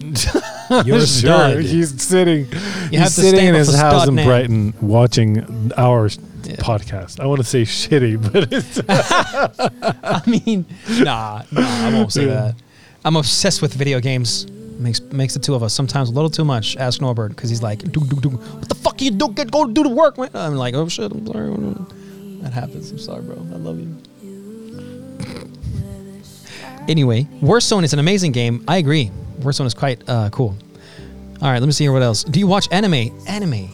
you're 0.84 1.00
Sure. 1.06 1.60
He's 1.60 2.00
sitting. 2.02 2.46
You 2.90 3.00
he's 3.00 3.14
sitting 3.14 3.46
in 3.46 3.54
his 3.54 3.74
house 3.74 4.08
in 4.08 4.14
name. 4.14 4.26
Brighton 4.26 4.74
watching 4.80 5.72
our 5.76 6.08
Yeah. 6.44 6.56
podcast. 6.56 7.20
I 7.20 7.26
want 7.26 7.40
to 7.40 7.46
say 7.46 7.62
shitty, 7.62 8.16
but 8.32 8.52
it's 8.52 8.80
I 10.02 10.22
mean, 10.26 10.64
nah, 11.04 11.42
nah, 11.52 11.86
I 11.86 11.92
won't 11.92 12.12
say 12.12 12.26
Yeah. 12.26 12.34
that. 12.34 12.54
I'm 13.04 13.16
obsessed 13.16 13.60
with 13.62 13.74
video 13.74 14.00
games. 14.00 14.46
Makes 14.78 15.00
makes 15.12 15.34
the 15.34 15.40
two 15.40 15.54
of 15.54 15.62
us 15.62 15.74
sometimes 15.74 16.08
a 16.08 16.12
little 16.12 16.30
too 16.30 16.44
much. 16.44 16.76
Ask 16.78 17.02
Norbert 17.02 17.30
because 17.36 17.50
he's 17.50 17.62
like, 17.62 17.80
"Doo, 17.92 18.00
doo, 18.06 18.16
doo. 18.20 18.30
"What 18.30 18.68
the 18.68 18.74
fuck 18.74 19.02
you 19.02 19.10
do? 19.10 19.28
Get 19.28 19.50
go 19.50 19.66
do 19.66 19.82
the 19.82 19.90
work." 19.90 20.16
Man. 20.16 20.30
I'm 20.34 20.54
like, 20.56 20.74
"Oh 20.74 20.88
shit, 20.88 21.12
I'm 21.12 21.26
sorry." 21.26 21.50
That 22.42 22.54
happens. 22.54 22.90
I'm 22.90 22.98
sorry, 22.98 23.20
bro. 23.22 23.36
I 23.36 23.56
love 23.56 23.78
you. 23.78 23.94
anyway, 26.88 27.28
Warzone 27.42 27.84
is 27.84 27.92
an 27.92 27.98
amazing 27.98 28.32
game. 28.32 28.64
I 28.66 28.78
agree. 28.78 29.10
Warzone 29.40 29.66
is 29.66 29.74
quite 29.74 30.02
uh, 30.08 30.30
cool. 30.30 30.56
All 31.42 31.50
right, 31.50 31.58
let 31.58 31.66
me 31.66 31.72
see 31.72 31.84
here. 31.84 31.92
What 31.92 32.02
else? 32.02 32.24
Do 32.24 32.38
you 32.38 32.46
watch 32.46 32.68
anime? 32.70 33.18
Anime? 33.26 33.68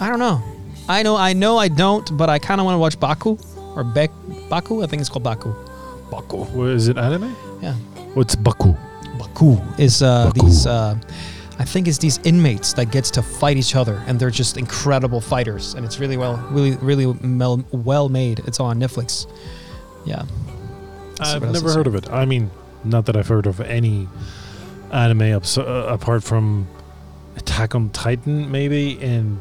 I 0.00 0.08
don't 0.08 0.18
know. 0.18 0.42
I 0.88 1.02
know. 1.02 1.16
I 1.16 1.32
know. 1.32 1.56
I 1.56 1.68
don't. 1.68 2.16
But 2.16 2.28
I 2.28 2.38
kind 2.38 2.60
of 2.60 2.64
want 2.64 2.74
to 2.74 2.78
watch 2.78 2.98
Baku 2.98 3.38
or 3.76 3.84
Bek 3.84 4.10
Baku. 4.48 4.82
I 4.82 4.86
think 4.86 5.00
it's 5.00 5.08
called 5.08 5.22
Baku. 5.22 5.54
Baku. 6.10 6.44
what 6.46 6.70
is 6.70 6.88
it? 6.88 6.98
Anime? 6.98 7.36
Yeah. 7.62 7.74
What's 8.14 8.34
Baku? 8.34 8.74
Baku 9.18 9.58
is 9.78 10.02
uh, 10.02 10.26
Baku. 10.26 10.46
these. 10.46 10.66
Uh, 10.66 10.98
I 11.60 11.64
think 11.64 11.86
it's 11.86 11.98
these 11.98 12.18
inmates 12.24 12.72
that 12.72 12.90
gets 12.90 13.10
to 13.12 13.22
fight 13.22 13.58
each 13.58 13.76
other, 13.76 14.02
and 14.06 14.18
they're 14.18 14.30
just 14.30 14.56
incredible 14.56 15.20
fighters, 15.20 15.74
and 15.74 15.84
it's 15.84 16.00
really 16.00 16.16
well, 16.16 16.38
really, 16.50 16.76
really 16.76 17.06
well, 17.06 17.62
well 17.70 18.08
made. 18.08 18.40
It's 18.46 18.58
on 18.60 18.80
Netflix. 18.80 19.30
Yeah. 20.06 20.24
I've 21.20 21.42
never 21.52 21.70
heard 21.70 21.86
of 21.86 21.94
it. 21.94 22.10
I 22.10 22.24
mean, 22.24 22.50
not 22.82 23.04
that 23.06 23.16
I've 23.16 23.28
heard 23.28 23.46
of 23.46 23.60
any 23.60 24.08
anime 24.90 25.32
ups, 25.34 25.58
uh, 25.58 25.86
apart 25.88 26.22
from 26.24 26.66
Attack 27.36 27.74
on 27.74 27.90
Titan, 27.90 28.50
maybe, 28.50 28.98
and 29.00 29.40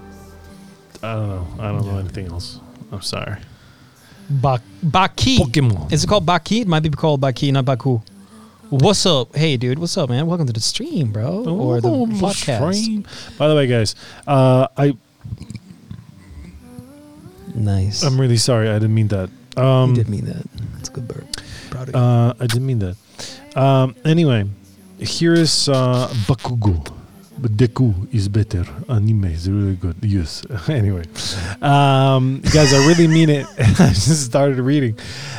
I 1.03 1.15
don't 1.15 1.29
know. 1.29 1.47
I 1.59 1.71
don't 1.71 1.85
know 1.85 1.97
anything 1.97 2.27
else. 2.27 2.59
I'm 2.91 3.01
sorry. 3.01 3.37
Ba- 4.29 4.61
Baki. 4.85 5.37
Pokemon. 5.37 5.91
Is 5.91 6.03
it 6.03 6.07
called 6.07 6.25
Baki? 6.25 6.61
It 6.61 6.67
might 6.67 6.81
be 6.83 6.89
called 6.89 7.21
Baki, 7.21 7.51
not 7.51 7.65
Baku. 7.65 8.01
What's 8.69 9.03
up? 9.07 9.35
Hey, 9.35 9.57
dude. 9.57 9.79
What's 9.79 9.97
up, 9.97 10.09
man? 10.09 10.27
Welcome 10.27 10.45
to 10.45 10.53
the 10.53 10.59
stream, 10.59 11.11
bro, 11.11 11.43
or 11.45 11.81
the 11.81 11.87
Oh, 11.89 12.05
podcast. 12.05 12.73
stream. 12.83 13.05
By 13.37 13.47
the 13.47 13.55
way, 13.55 13.65
guys, 13.65 13.95
uh, 14.27 14.67
I 14.77 14.95
Nice. 17.55 18.03
I'm 18.03 18.21
really 18.21 18.37
sorry. 18.37 18.69
I 18.69 18.73
didn't 18.73 18.93
mean 18.93 19.07
that. 19.09 19.29
Um, 19.57 19.89
you 19.89 19.95
did 19.95 20.09
mean 20.09 20.25
that. 20.25 20.45
It's 20.79 20.89
a 20.89 20.91
good 20.91 21.07
bird. 21.07 21.25
Proud 21.71 21.89
of 21.89 21.95
you. 21.95 21.99
Uh, 21.99 22.33
I 22.39 22.45
didn't 22.47 22.65
mean 22.67 22.79
that. 22.79 22.95
Um, 23.57 23.95
anyway, 24.05 24.45
here 24.99 25.33
is 25.33 25.69
uh, 25.69 26.07
Bakugo. 26.27 26.95
Deku 27.47 28.13
is 28.13 28.27
better. 28.27 28.65
Anime 28.89 29.25
is 29.25 29.49
really 29.49 29.75
good. 29.75 29.95
Yes. 30.01 30.45
anyway, 30.69 31.03
um, 31.61 32.41
guys, 32.53 32.73
I 32.73 32.85
really 32.85 33.07
mean 33.07 33.29
it. 33.29 33.45
I 33.57 33.89
just 33.89 34.25
started 34.25 34.59
reading. 34.59 34.97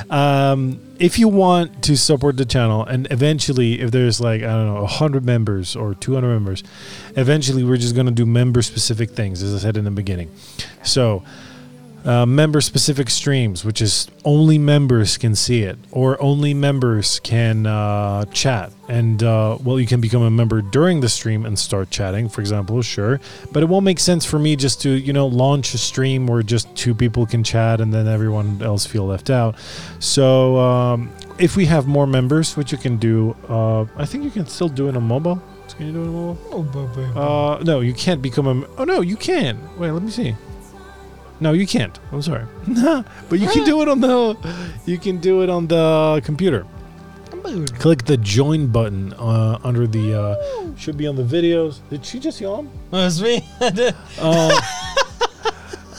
Um, 0.09 0.81
if 0.99 1.19
you 1.19 1.29
want 1.29 1.83
to 1.85 1.97
support 1.97 2.39
the 2.39 2.47
channel, 2.47 2.85
and 2.85 3.07
eventually, 3.11 3.81
if 3.81 3.91
there's 3.91 4.21
like 4.21 4.43
I 4.43 4.47
don't 4.47 4.75
know, 4.75 4.87
hundred 4.87 5.25
members 5.27 5.77
or 5.77 5.95
two 5.95 6.15
hundred 6.15 6.33
members, 6.33 6.63
eventually 7.17 7.65
we're 7.65 7.77
just 7.77 7.95
gonna 7.95 8.11
do 8.11 8.25
member 8.25 8.63
specific 8.63 9.11
things, 9.11 9.43
as 9.43 9.55
I 9.55 9.59
said 9.59 9.77
in 9.77 9.85
the 9.85 9.91
beginning. 9.91 10.31
So 10.83 11.23
uh, 12.05 12.27
member 12.27 12.61
specific 12.61 13.11
streams, 13.11 13.65
which 13.65 13.81
is 13.81 14.09
only 14.25 14.59
members 14.59 15.19
can 15.19 15.35
see 15.35 15.63
it, 15.63 15.79
or 15.91 16.21
only 16.23 16.55
members 16.55 17.21
can 17.21 17.67
uh, 17.67 18.25
chat. 18.27 18.73
And 18.89 19.23
uh, 19.23 19.59
well, 19.63 19.79
you 19.79 19.87
can 19.87 20.01
become 20.01 20.23
a 20.23 20.31
member 20.31 20.63
during 20.63 21.01
the 21.01 21.09
stream 21.09 21.47
and 21.47 21.59
start 21.59 21.91
chatting, 21.91 22.29
for 22.29 22.41
example, 22.41 22.81
sure. 22.83 23.21
But 23.53 23.63
it 23.63 23.67
won't 23.67 23.85
make 23.85 24.01
sense 24.01 24.25
for 24.25 24.39
me 24.39 24.57
just 24.57 24.83
to, 24.83 24.91
you 24.91 25.13
know, 25.13 25.27
launch 25.27 25.75
a 25.75 25.79
stream 25.79 26.27
where 26.27 26.43
just 26.43 26.75
two 26.75 26.95
people 26.95 27.27
can 27.27 27.45
chat 27.45 27.81
and 27.81 27.93
then 27.93 28.09
everyone 28.09 28.63
else 28.63 28.87
feel 28.87 29.07
left 29.07 29.31
out. 29.31 29.57
So 30.01 30.57
um, 30.57 31.13
if 31.39 31.57
we 31.57 31.67
have 31.67 31.87
more 31.87 32.07
members, 32.07 32.57
which 32.57 32.73
you 32.73 32.79
can 32.79 32.97
do, 32.97 33.37
uh, 33.49 33.83
I 33.97 34.07
think 34.07 34.25
you 34.25 34.31
can 34.31 34.47
still 34.47 34.69
do 34.69 34.89
it 34.89 34.97
on 34.97 35.05
mobile. 35.05 35.41
Can 35.77 35.87
you 35.87 35.93
do 35.93 36.03
it 36.03 36.09
on 36.09 36.67
mobile? 36.67 37.13
Oh. 37.15 37.53
Uh, 37.53 37.63
no, 37.63 37.81
you 37.81 37.95
can't 37.95 38.21
become 38.21 38.47
a. 38.47 38.67
Oh 38.77 38.85
no, 38.85 39.01
you 39.01 39.17
can. 39.17 39.57
Wait, 39.79 39.93
let 39.93 40.03
me 40.03 40.11
see. 40.11 40.35
No, 41.41 41.53
you 41.53 41.67
can't. 41.67 41.99
I'm 42.13 42.21
sorry, 42.21 42.45
but 43.29 43.39
you 43.39 43.49
can 43.49 43.65
do 43.65 43.81
it 43.81 43.89
on 43.89 44.01
the. 44.01 44.37
You 44.85 44.99
can 44.99 45.19
do 45.19 45.43
it 45.43 45.49
on 45.49 45.67
the 45.67 46.21
computer. 46.25 46.67
Click 47.79 48.05
the 48.05 48.19
join 48.19 48.67
button 48.67 49.15
uh, 49.15 49.59
under 49.65 49.87
the. 49.87 50.21
Uh, 50.21 50.77
should 50.77 50.99
be 50.99 51.07
on 51.07 51.17
the 51.17 51.23
videos. 51.23 51.79
Did 51.89 52.05
she 52.05 52.21
just 52.21 52.41
yawn? 52.41 52.71
That's 52.91 53.21
me. 53.21 53.47
Uh, 54.19 54.61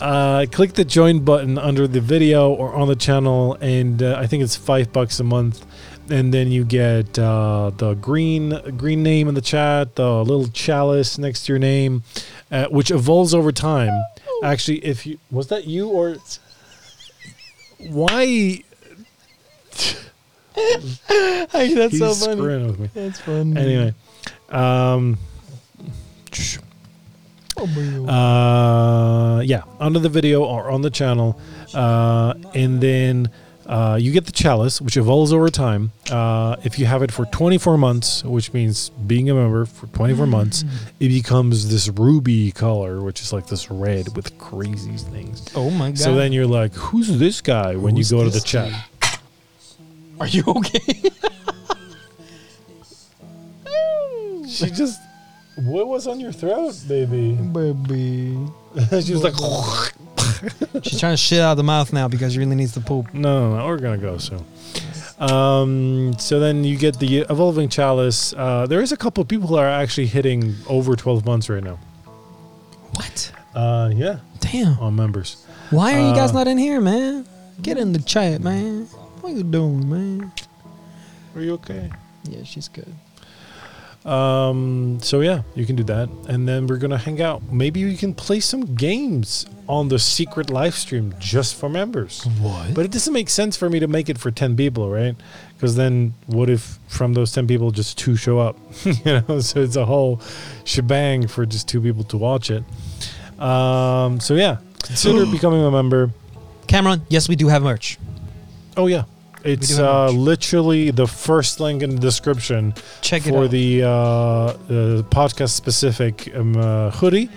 uh, 0.00 0.46
click 0.52 0.74
the 0.74 0.84
join 0.84 1.24
button 1.24 1.58
under 1.58 1.88
the 1.88 2.00
video 2.00 2.50
or 2.52 2.72
on 2.74 2.86
the 2.86 2.96
channel, 2.96 3.56
and 3.60 4.02
uh, 4.02 4.16
I 4.18 4.26
think 4.28 4.44
it's 4.44 4.54
five 4.56 4.92
bucks 4.92 5.18
a 5.18 5.24
month. 5.24 5.64
And 6.10 6.34
then 6.34 6.50
you 6.50 6.64
get 6.64 7.18
uh, 7.18 7.70
the 7.76 7.94
green 7.94 8.76
green 8.76 9.02
name 9.02 9.28
in 9.28 9.34
the 9.34 9.40
chat, 9.40 9.96
the 9.96 10.22
little 10.24 10.48
chalice 10.48 11.18
next 11.18 11.46
to 11.46 11.52
your 11.52 11.58
name, 11.58 12.02
uh, 12.50 12.66
which 12.66 12.90
evolves 12.90 13.34
over 13.34 13.50
time. 13.50 13.92
Actually, 14.42 14.84
if 14.84 15.06
you 15.06 15.18
was 15.30 15.46
that 15.48 15.66
you 15.66 15.88
or 15.88 16.16
why 17.78 18.24
Hey, 20.54 21.74
that's 21.74 21.92
he's 21.92 21.98
so 21.98 22.12
funny. 22.14 22.36
screwing 22.36 22.66
with 22.66 22.78
me? 22.78 22.90
That's 22.92 23.20
funny. 23.20 23.60
Anyway, 23.60 23.94
um, 24.50 25.16
uh, 28.08 29.40
yeah, 29.44 29.62
under 29.80 29.98
the 29.98 30.08
video 30.08 30.44
or 30.44 30.70
on 30.70 30.82
the 30.82 30.90
channel, 30.90 31.40
uh, 31.74 32.34
and 32.54 32.80
then 32.80 33.30
uh, 33.72 33.96
you 33.96 34.12
get 34.12 34.26
the 34.26 34.32
chalice, 34.32 34.80
which 34.82 34.96
evolves 34.98 35.32
over 35.32 35.48
time. 35.48 35.92
Uh, 36.10 36.56
if 36.62 36.78
you 36.78 36.84
have 36.84 37.02
it 37.02 37.10
for 37.10 37.24
24 37.26 37.78
months, 37.78 38.22
which 38.22 38.52
means 38.52 38.90
being 38.90 39.30
a 39.30 39.34
member 39.34 39.64
for 39.64 39.86
24 39.88 40.26
months, 40.26 40.62
it 41.00 41.08
becomes 41.08 41.70
this 41.70 41.88
ruby 41.88 42.52
color, 42.52 43.00
which 43.00 43.22
is 43.22 43.32
like 43.32 43.46
this 43.46 43.70
red 43.70 44.14
with 44.14 44.36
crazy 44.38 44.96
things. 44.98 45.48
oh 45.54 45.70
my 45.70 45.88
god. 45.90 45.98
So 45.98 46.14
then 46.14 46.32
you're 46.32 46.46
like, 46.46 46.74
"Who's 46.74 47.18
this 47.18 47.40
guy?" 47.40 47.74
When 47.76 47.96
Who's 47.96 48.10
you 48.10 48.18
go 48.18 48.24
to 48.24 48.28
the 48.30 48.34
this 48.34 48.44
chat. 48.44 48.72
are 50.20 50.26
you 50.28 50.44
okay? 50.46 50.80
She 54.48 54.66
just, 54.70 55.00
what 55.56 55.88
was 55.88 56.06
on 56.06 56.20
your 56.20 56.30
throat, 56.32 56.74
baby? 56.86 57.32
baby. 57.32 58.36
she 59.02 59.14
was 59.14 59.22
like, 59.22 59.32
She's 60.82 60.98
trying 61.00 61.12
to 61.12 61.16
shit 61.16 61.40
out 61.40 61.52
of 61.52 61.56
the 61.58 61.62
mouth 61.62 61.92
now 61.92 62.08
because 62.08 62.32
she 62.32 62.38
really 62.38 62.56
needs 62.56 62.72
to 62.74 62.80
poop. 62.80 63.12
No, 63.14 63.50
no, 63.50 63.56
no, 63.58 63.66
we're 63.66 63.78
gonna 63.78 63.98
go 63.98 64.18
soon. 64.18 64.44
Um, 65.18 66.14
so 66.18 66.40
then 66.40 66.64
you 66.64 66.76
get 66.76 66.98
the 66.98 67.18
evolving 67.30 67.68
chalice. 67.68 68.32
Uh, 68.36 68.66
there 68.66 68.80
is 68.80 68.90
a 68.92 68.96
couple 68.96 69.22
of 69.22 69.28
people 69.28 69.46
who 69.48 69.56
are 69.56 69.68
actually 69.68 70.06
hitting 70.08 70.54
over 70.68 70.96
12 70.96 71.24
months 71.24 71.48
right 71.48 71.62
now. 71.62 71.78
What? 72.94 73.32
Uh, 73.54 73.90
yeah, 73.94 74.18
Damn. 74.40 74.78
on 74.80 74.96
members. 74.96 75.44
Why 75.70 75.94
are 75.94 76.08
you 76.08 76.14
guys 76.14 76.30
Uh, 76.30 76.34
not 76.34 76.48
in 76.48 76.58
here, 76.58 76.80
man? 76.80 77.26
Get 77.60 77.78
in 77.78 77.92
the 77.92 78.00
chat, 78.00 78.40
man. 78.40 78.86
What 79.20 79.34
you 79.34 79.44
doing, 79.44 79.88
man? 79.88 80.32
Are 81.36 81.40
you 81.40 81.54
okay? 81.54 81.90
Yeah, 82.24 82.42
she's 82.44 82.68
good. 82.68 82.92
Um, 84.04 84.98
so 85.00 85.20
yeah, 85.20 85.42
you 85.54 85.64
can 85.64 85.76
do 85.76 85.84
that, 85.84 86.08
and 86.28 86.48
then 86.48 86.66
we're 86.66 86.78
gonna 86.78 86.98
hang 86.98 87.22
out. 87.22 87.42
Maybe 87.52 87.84
we 87.84 87.96
can 87.96 88.14
play 88.14 88.40
some 88.40 88.74
games 88.74 89.46
on 89.68 89.88
the 89.88 89.98
secret 89.98 90.50
live 90.50 90.74
stream 90.74 91.14
just 91.18 91.54
for 91.54 91.68
members. 91.68 92.24
What? 92.40 92.74
But 92.74 92.84
it 92.84 92.90
doesn't 92.90 93.12
make 93.12 93.30
sense 93.30 93.56
for 93.56 93.70
me 93.70 93.80
to 93.80 93.86
make 93.86 94.08
it 94.08 94.18
for 94.18 94.30
10 94.30 94.56
people, 94.56 94.90
right? 94.90 95.14
Because 95.54 95.76
then 95.76 96.14
what 96.26 96.50
if 96.50 96.78
from 96.88 97.14
those 97.14 97.32
10 97.32 97.46
people 97.46 97.70
just 97.70 97.96
two 97.96 98.16
show 98.16 98.38
up? 98.38 98.56
you 98.84 99.22
know, 99.28 99.40
so 99.40 99.60
it's 99.60 99.76
a 99.76 99.86
whole 99.86 100.20
shebang 100.64 101.28
for 101.28 101.46
just 101.46 101.68
two 101.68 101.80
people 101.80 102.04
to 102.04 102.18
watch 102.18 102.50
it. 102.50 102.64
Um, 103.40 104.20
so 104.20 104.34
yeah, 104.34 104.58
consider 104.82 105.24
becoming 105.30 105.64
a 105.64 105.70
member. 105.70 106.10
Cameron, 106.66 107.02
yes, 107.08 107.28
we 107.28 107.36
do 107.36 107.48
have 107.48 107.62
merch. 107.62 107.98
Oh 108.76 108.88
yeah. 108.88 109.04
It's 109.44 109.78
uh, 109.78 110.08
literally 110.10 110.90
the 110.90 111.06
first 111.06 111.60
link 111.60 111.82
in 111.82 111.90
the 111.90 112.00
description 112.00 112.74
Check 113.00 113.26
it 113.26 113.30
for 113.30 113.44
out. 113.44 113.50
the 113.50 113.82
uh, 113.82 113.88
uh, 113.88 114.54
podcast 115.10 115.50
specific 115.50 116.34
um, 116.34 116.56
uh, 116.56 116.90
hoodie. 116.90 117.28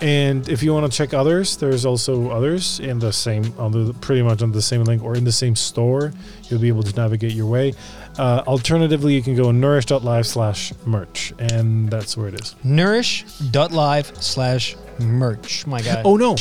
And 0.00 0.48
if 0.48 0.64
you 0.64 0.72
want 0.74 0.90
to 0.90 0.96
check 0.96 1.14
others, 1.14 1.56
there's 1.58 1.86
also 1.86 2.28
others 2.30 2.80
in 2.80 2.98
the 2.98 3.12
same, 3.12 3.54
on 3.56 3.70
the 3.70 3.94
pretty 3.94 4.22
much 4.22 4.42
on 4.42 4.50
the 4.50 4.60
same 4.60 4.82
link 4.82 5.00
or 5.04 5.14
in 5.14 5.22
the 5.22 5.30
same 5.30 5.54
store. 5.54 6.12
You'll 6.48 6.58
be 6.58 6.66
able 6.66 6.82
to 6.82 6.96
navigate 6.96 7.32
your 7.34 7.46
way. 7.46 7.74
Uh, 8.18 8.42
alternatively, 8.48 9.14
you 9.14 9.22
can 9.22 9.36
go 9.36 9.52
nourish.live 9.52 10.26
slash 10.26 10.72
merch, 10.86 11.32
and 11.38 11.88
that's 11.88 12.16
where 12.16 12.26
it 12.26 12.40
is. 12.40 12.56
Nourish.live 12.64 14.20
slash 14.20 14.74
merch. 14.98 15.68
My 15.68 15.80
God. 15.80 16.02
Oh 16.04 16.16
no, 16.16 16.34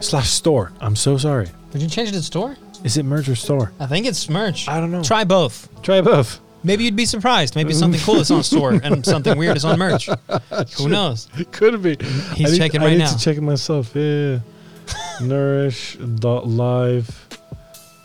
slash 0.00 0.30
store. 0.30 0.72
I'm 0.80 0.96
so 0.96 1.18
sorry. 1.18 1.48
Did 1.72 1.82
you 1.82 1.88
change 1.88 2.08
it 2.08 2.12
to 2.12 2.22
store? 2.22 2.56
Is 2.84 2.98
it 2.98 3.04
merch 3.04 3.28
or 3.28 3.34
store? 3.34 3.72
I 3.80 3.86
think 3.86 4.06
it's 4.06 4.28
merch. 4.28 4.68
I 4.68 4.78
don't 4.78 4.92
know. 4.92 5.02
Try 5.02 5.24
both. 5.24 5.68
Try 5.82 6.02
both. 6.02 6.40
Maybe 6.62 6.84
you'd 6.84 6.96
be 6.96 7.06
surprised. 7.06 7.56
Maybe 7.56 7.72
something 7.72 8.00
cool 8.00 8.16
is 8.16 8.30
on 8.30 8.42
store 8.42 8.72
and 8.74 9.04
something 9.06 9.36
weird 9.36 9.56
is 9.56 9.64
on 9.64 9.78
merch. 9.78 10.08
Who 10.78 10.88
knows? 10.88 11.28
It 11.36 11.50
could 11.52 11.82
be. 11.82 11.96
He's 12.34 12.48
I 12.48 12.52
need, 12.52 12.58
checking 12.58 12.82
I 12.82 12.90
need 12.90 12.98
now. 12.98 13.12
to 13.12 13.18
check 13.18 13.36
it 13.36 13.42
myself. 13.42 13.94
Yeah. 13.94 14.38
Nourish.live 15.22 17.26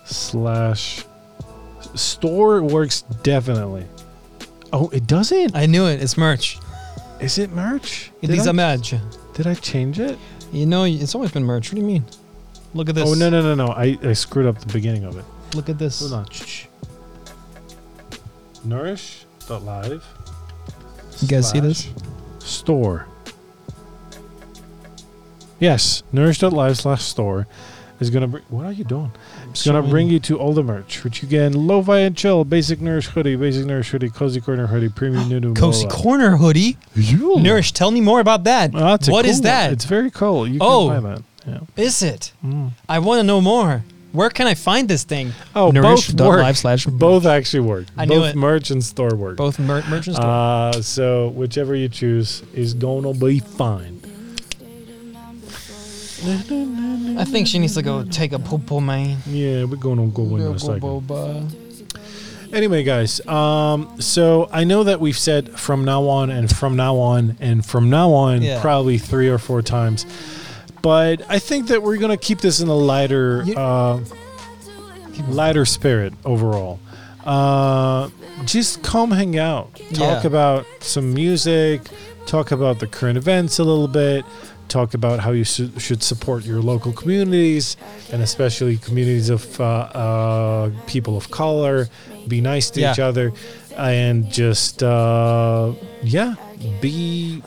slash 0.06 1.04
store 1.96 2.62
works 2.64 3.02
definitely. 3.24 3.86
Oh, 4.72 4.90
it 4.90 5.08
doesn't. 5.08 5.56
I 5.56 5.66
knew 5.66 5.88
it. 5.88 6.02
It's 6.02 6.18
merch. 6.18 6.58
Is 7.20 7.38
it 7.38 7.52
merch? 7.52 8.12
It 8.22 8.28
Did 8.28 8.40
is 8.40 8.48
I, 8.48 8.52
a 8.52 8.54
merch. 8.54 8.94
did 9.34 9.48
I 9.48 9.56
change 9.56 10.00
it? 10.00 10.18
You 10.54 10.66
know, 10.66 10.86
it's 10.86 11.16
always 11.16 11.32
been 11.32 11.44
merch. 11.44 11.70
What 11.70 11.76
do 11.76 11.82
you 11.82 11.88
mean? 11.88 12.06
Look 12.74 12.90
at 12.90 12.96
this. 12.96 13.08
Oh 13.10 13.14
no 13.16 13.30
no 13.30 13.42
no 13.42 13.56
no! 13.56 13.72
I, 13.74 13.98
I 14.04 14.14
screwed 14.14 14.46
up 14.46 14.60
the 14.60 14.72
beginning 14.72 15.04
of 15.04 15.18
it. 15.18 15.26
Look 15.56 15.70
at 15.70 15.78
this. 15.80 16.00
Hold 16.02 16.14
on. 16.14 16.30
Shh. 16.30 16.66
Nourish.live. 18.64 20.06
You 21.22 21.28
guys 21.28 21.50
see 21.50 21.60
this? 21.60 21.90
Store. 22.40 23.08
Yes, 25.60 26.04
nourish.live 26.14 26.78
slash 26.78 27.04
store 27.04 27.48
is 28.00 28.10
gonna 28.10 28.28
bring. 28.28 28.44
What 28.50 28.66
are 28.66 28.72
you 28.72 28.84
doing? 28.86 29.12
It's 29.50 29.66
gonna 29.66 29.82
bring 29.82 30.08
you 30.08 30.20
to 30.22 30.38
all 30.40 30.54
the 30.54 30.64
merch, 30.64 31.04
which 31.04 31.22
you 31.22 31.28
get 31.28 31.54
Lo-Fi 31.56 32.00
and 32.00 32.16
Chill, 32.16 32.46
Basic 32.46 32.80
Nourish 32.80 33.08
hoodie, 33.08 33.36
Basic 33.36 33.66
Nourish 33.66 33.90
hoodie, 33.90 34.10
Cozy 34.10 34.40
Corner 34.40 34.68
hoodie, 34.68 34.90
Premium 34.90 35.30
Nudu. 35.30 35.56
Cozy. 35.58 35.88
Corner 35.88 36.38
hoodie. 36.38 36.78
You. 36.96 37.40
Nourish. 37.40 37.74
Tell 37.74 37.92
me 37.92 38.00
more 38.00 38.20
about 38.22 38.46
that. 38.46 38.72
Oh, 38.74 38.80
What 38.92 39.06
cool 39.06 39.20
is 39.26 39.38
one. 39.38 39.44
that? 39.44 39.74
It's 39.74 39.86
very 39.86 40.12
cool. 40.12 40.48
You 40.48 40.60
can 40.60 40.68
Oh. 40.68 41.18
Buy 41.52 41.60
that. 41.60 41.68
Yeah. 41.76 41.84
Is 41.86 42.02
it? 42.02 42.32
Mm. 42.46 42.72
I 42.88 43.00
want 43.00 43.20
to 43.20 43.24
know 43.24 43.42
more. 43.42 43.84
Where 44.12 44.32
can 44.32 44.48
I 44.48 44.56
find 44.56 44.88
this 44.88 45.04
thing? 45.04 45.34
Oh, 45.56 45.66
both 45.72 45.74
Nourish.live 45.76 46.28
work. 46.46 46.56
slash 46.56 46.86
Both 46.88 47.26
actually 47.28 47.60
work. 47.60 47.86
I 47.96 48.06
knew 48.06 48.22
both 48.22 48.30
it. 48.32 48.36
merch 48.36 48.72
and 48.72 48.84
store 48.84 49.14
work. 49.16 49.38
Both 49.38 49.60
mer- 49.60 49.84
merchant 49.88 50.16
store. 50.16 50.26
Uh, 50.26 50.72
so 50.82 51.28
whichever 51.30 51.76
you 51.76 51.90
choose 51.90 52.42
is 52.56 52.74
gonna 52.74 53.14
be 53.14 53.40
fine. 53.40 54.02
I 57.18 57.24
think 57.26 57.48
she 57.48 57.60
needs 57.60 57.76
to 57.76 57.82
go 57.82 58.04
take 58.04 58.34
a 58.34 58.40
poop, 58.40 58.72
man. 58.82 59.18
Yeah, 59.28 59.64
we're 59.66 59.78
gonna 59.78 60.08
go 60.08 60.24
in 60.36 60.42
a 60.42 60.46
go, 60.52 60.58
second. 60.58 60.82
boba. 60.82 61.56
Anyway, 62.54 62.84
guys, 62.84 63.26
um, 63.28 64.02
so 64.02 64.50
I 64.52 64.64
know 64.64 64.84
that 64.84 65.00
we've 65.00 65.18
said 65.18 65.52
from 65.60 65.86
now 65.86 66.08
on 66.08 66.30
and 66.32 66.50
from 66.54 66.76
now 66.76 66.96
on 66.98 67.38
and 67.40 67.64
from 67.64 67.90
now 67.92 68.12
on 68.12 68.42
Yeah. 68.42 68.60
probably 68.60 68.98
three 68.98 69.30
or 69.30 69.38
four 69.38 69.62
times, 69.62 70.06
but 70.82 71.22
I 71.30 71.40
think 71.40 71.68
that 71.68 71.84
we're 71.84 71.98
gonna 71.98 72.18
keep 72.18 72.40
this 72.42 72.60
in 72.60 72.68
a 72.68 72.76
lighter, 72.76 73.46
uh, 73.56 74.00
lighter 75.28 75.66
spirit 75.66 76.14
overall. 76.26 76.80
Uh, 77.26 78.10
just 78.46 78.82
come 78.82 79.12
hang 79.12 79.38
out. 79.38 79.74
Talk 79.94 80.24
Yeah. 80.24 80.28
about 80.28 80.66
some 80.80 81.14
music, 81.14 81.82
talk 82.26 82.52
about 82.52 82.80
the 82.80 82.88
current 82.88 83.18
events 83.18 83.60
a 83.60 83.64
little 83.64 83.88
bit, 83.88 84.24
talk 84.70 84.94
about 84.94 85.20
how 85.20 85.32
you 85.32 85.44
su- 85.44 85.72
should 85.78 86.02
support 86.02 86.46
your 86.46 86.62
local 86.62 86.92
communities 86.94 87.76
and 88.12 88.22
especially 88.22 88.78
communities 88.78 89.30
of 89.30 89.60
uh, 89.60 89.64
uh, 89.64 90.70
people 90.88 91.18
of 91.18 91.30
color. 91.32 91.90
Be 92.28 92.40
nice 92.40 92.70
to 92.72 92.82
Yeah. 92.82 92.94
each 92.94 93.00
other 93.00 93.34
and 93.78 94.32
just, 94.32 94.82
uh, 94.84 95.72
yeah, 96.04 96.36
be 96.82 97.42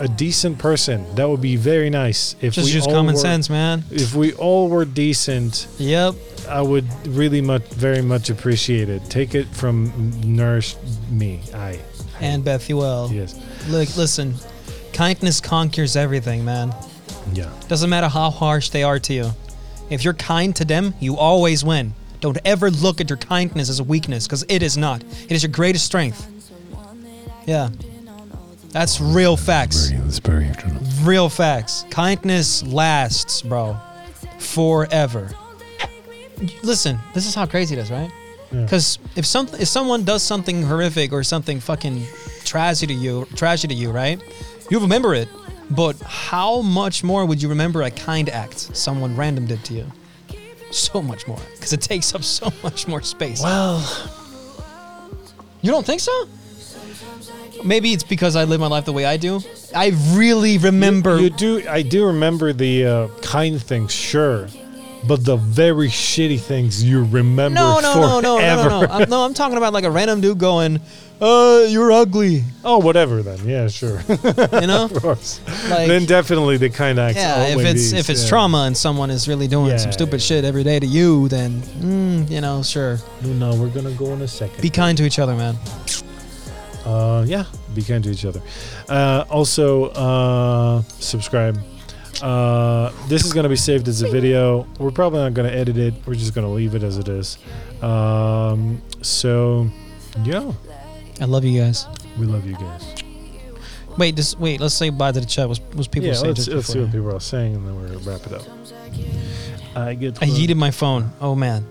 a 0.00 0.08
decent 0.08 0.58
person. 0.58 1.04
That 1.16 1.28
would 1.28 1.40
be 1.40 1.56
very 1.56 1.90
nice. 1.90 2.36
If 2.40 2.54
Just 2.54 2.66
we 2.68 2.74
use 2.74 2.86
all 2.86 2.92
common 2.94 3.14
were- 3.14 3.20
sense, 3.20 3.50
man. 3.50 3.84
If 3.90 4.14
we 4.14 4.32
all 4.34 4.68
were 4.68 4.84
decent, 4.84 5.66
Yep. 5.78 6.14
I 6.48 6.62
would 6.62 6.86
really 7.06 7.40
much, 7.40 7.62
very 7.70 8.00
much 8.02 8.30
appreciate 8.30 8.88
it. 8.88 9.02
Take 9.10 9.34
it 9.34 9.46
from 9.48 9.92
Nourish 10.24 10.76
Me. 11.10 11.40
I 11.54 11.78
And 12.20 12.44
Bethuel. 12.44 13.10
yes, 13.12 13.34
Look, 13.68 13.96
listen. 13.96 14.34
Kindness 14.92 15.40
conquers 15.40 15.94
everything, 15.96 16.44
man. 16.44 16.74
yeah, 17.34 17.50
Doesn't 17.68 17.90
matter 17.90 18.08
how 18.08 18.30
harsh 18.30 18.70
they 18.70 18.82
are 18.82 18.98
to 19.00 19.12
you. 19.14 19.30
If 19.90 20.04
you're 20.04 20.14
kind 20.14 20.54
to 20.56 20.64
them, 20.64 20.94
you 21.00 21.16
always 21.16 21.64
win. 21.64 21.94
Don't 22.20 22.38
ever 22.44 22.70
look 22.70 23.00
at 23.00 23.08
your 23.10 23.16
kindness 23.16 23.68
as 23.70 23.78
a 23.80 23.84
weakness, 23.84 24.26
because 24.26 24.44
it 24.48 24.62
is 24.62 24.76
not. 24.76 25.02
It 25.28 25.32
is 25.32 25.42
your 25.42 25.52
greatest 25.52 25.84
strength. 25.86 26.26
Yeah. 27.46 27.68
That's 28.70 29.00
real 29.00 29.36
facts. 29.36 29.90
Real 31.02 31.28
facts. 31.28 31.84
Kindness 31.90 32.62
lasts, 32.64 33.42
bro. 33.42 33.76
Forever. 34.38 35.30
Listen, 36.62 36.98
this 37.14 37.26
is 37.26 37.34
how 37.34 37.46
crazy 37.46 37.74
it 37.76 37.80
is, 37.80 37.90
right? 37.90 38.10
Because 38.50 38.98
if 39.16 39.26
some 39.26 39.46
if 39.58 39.68
someone 39.68 40.04
does 40.04 40.22
something 40.22 40.62
horrific 40.62 41.12
or 41.12 41.22
something 41.22 41.60
fucking 41.60 42.06
tragedy 42.44 42.94
to 42.94 43.00
you, 43.00 43.26
tragedy 43.34 43.74
to 43.74 43.80
you, 43.80 43.90
right? 43.90 44.22
You 44.70 44.78
remember 44.80 45.14
it, 45.14 45.28
but 45.70 46.00
how 46.00 46.62
much 46.62 47.04
more 47.04 47.26
would 47.26 47.42
you 47.42 47.48
remember 47.48 47.82
a 47.82 47.90
kind 47.90 48.28
act 48.30 48.74
someone 48.76 49.16
random 49.16 49.46
did 49.46 49.64
to 49.64 49.74
you? 49.74 49.86
So 50.70 51.02
much 51.02 51.26
more, 51.26 51.40
because 51.54 51.72
it 51.72 51.80
takes 51.80 52.14
up 52.14 52.22
so 52.22 52.52
much 52.62 52.86
more 52.86 53.02
space. 53.02 53.42
Well, 53.42 53.80
You 55.60 55.72
don't 55.72 55.84
think 55.84 56.00
so? 56.00 56.28
Maybe 57.64 57.92
it's 57.92 58.04
because 58.04 58.36
I 58.36 58.44
live 58.44 58.60
my 58.60 58.68
life 58.68 58.84
the 58.84 58.92
way 58.92 59.04
I 59.04 59.16
do. 59.16 59.40
I 59.74 59.92
really 60.12 60.58
remember. 60.58 61.16
you, 61.16 61.24
you 61.24 61.30
do. 61.30 61.68
I 61.68 61.82
do 61.82 62.06
remember 62.06 62.52
the 62.52 62.84
uh, 62.86 63.08
kind 63.22 63.60
things, 63.60 63.92
sure, 63.92 64.48
but 65.06 65.24
the 65.24 65.36
very 65.36 65.88
shitty 65.88 66.40
things 66.40 66.82
you 66.84 67.04
remember 67.04 67.54
no, 67.54 67.80
no, 67.80 67.94
no, 67.94 68.00
no, 68.00 68.20
no, 68.20 68.36
forever. 68.38 68.68
no, 68.68 68.80
no. 68.82 68.86
I'm, 68.88 69.10
no, 69.10 69.24
I'm 69.24 69.34
talking 69.34 69.56
about 69.56 69.72
like 69.72 69.84
a 69.84 69.90
random 69.90 70.20
dude 70.20 70.38
going, 70.38 70.80
"Uh, 71.20 71.66
you're 71.68 71.90
ugly," 71.90 72.44
Oh, 72.64 72.78
whatever 72.78 73.22
then. 73.22 73.46
Yeah, 73.46 73.66
sure. 73.68 74.00
you 74.08 74.66
know? 74.66 74.84
of 74.90 74.94
course. 74.94 75.40
Like, 75.68 75.88
then 75.88 76.04
definitely 76.06 76.58
the 76.58 76.70
kind 76.70 76.98
acts. 77.00 77.16
yeah, 77.16 77.48
if 77.48 77.58
it's 77.58 77.92
if 77.92 78.08
it's 78.08 78.22
yeah. 78.22 78.28
trauma 78.28 78.64
and 78.66 78.76
someone 78.76 79.10
is 79.10 79.26
really 79.26 79.48
doing 79.48 79.76
some 79.78 79.90
stupid 79.92 80.20
yeah. 80.20 80.26
shit 80.26 80.44
every 80.44 80.62
day 80.64 80.78
to 80.78 80.86
you, 80.86 81.28
then 81.28 81.60
mm, 81.60 82.30
you 82.30 82.40
know, 82.40 82.62
sure, 82.62 82.98
No, 83.22 83.50
no, 83.50 83.60
we're 83.60 83.68
gonna 83.70 83.90
go 83.92 84.12
in 84.12 84.22
a 84.22 84.28
second. 84.28 84.62
be 84.62 84.70
kind 84.70 84.96
to 84.98 85.04
each 85.04 85.18
other, 85.18 85.34
man. 85.34 85.56
Uh, 86.88 87.24
yeah, 87.26 87.44
be 87.74 87.82
kind 87.82 88.02
to 88.04 88.10
each 88.10 88.24
other. 88.24 88.40
Uh, 88.88 89.24
also, 89.28 89.90
uh, 89.90 90.82
subscribe. 90.98 91.58
Uh, 92.22 92.90
this 93.08 93.24
is 93.24 93.32
going 93.32 93.44
to 93.44 93.48
be 93.48 93.56
saved 93.56 93.86
as 93.88 94.00
a 94.02 94.08
video. 94.08 94.66
We're 94.78 94.90
probably 94.90 95.20
not 95.20 95.34
going 95.34 95.50
to 95.50 95.56
edit 95.56 95.76
it. 95.76 95.94
We're 96.06 96.14
just 96.14 96.34
going 96.34 96.46
to 96.46 96.52
leave 96.52 96.74
it 96.74 96.82
as 96.82 96.96
it 96.98 97.08
is. 97.08 97.38
Um, 97.82 98.80
so, 99.02 99.68
yeah, 100.24 100.50
I 101.20 101.26
love 101.26 101.44
you 101.44 101.60
guys. 101.60 101.86
we 102.18 102.26
love 102.26 102.46
you 102.46 102.54
guys. 102.54 102.94
Wait, 103.98 104.16
just 104.16 104.38
wait. 104.38 104.60
Let's 104.60 104.74
say 104.74 104.90
bye 104.90 105.12
to 105.12 105.20
the 105.20 105.26
chat. 105.26 105.48
Was 105.48 105.60
was 105.74 105.88
people 105.88 106.08
yeah, 106.08 106.14
saying 106.14 106.28
let's, 106.28 106.44
just 106.46 106.54
let's 106.54 106.66
see 106.68 106.74
before? 106.74 106.86
what 106.86 106.92
people 106.92 107.16
are 107.16 107.20
saying, 107.20 107.56
and 107.56 107.66
then 107.66 107.76
we'll 107.76 108.00
wrap 108.00 108.26
it 108.26 108.32
up. 108.32 108.42
I 109.76 109.94
get 109.94 110.22
I 110.22 110.26
yeeted 110.26 110.56
my 110.56 110.70
phone. 110.70 111.10
Oh 111.20 111.34
man. 111.34 111.66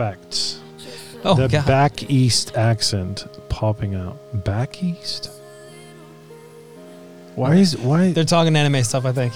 facts. 0.00 0.59
Oh 1.24 1.34
the 1.34 1.48
god. 1.48 1.66
back 1.66 2.10
east 2.10 2.56
accent 2.56 3.26
popping 3.48 3.94
out. 3.94 4.16
Back 4.44 4.82
east. 4.82 5.30
Why 7.34 7.56
is 7.56 7.76
why? 7.76 8.12
They're 8.12 8.24
talking 8.24 8.54
anime 8.56 8.82
stuff. 8.84 9.04
I 9.04 9.12
think. 9.12 9.32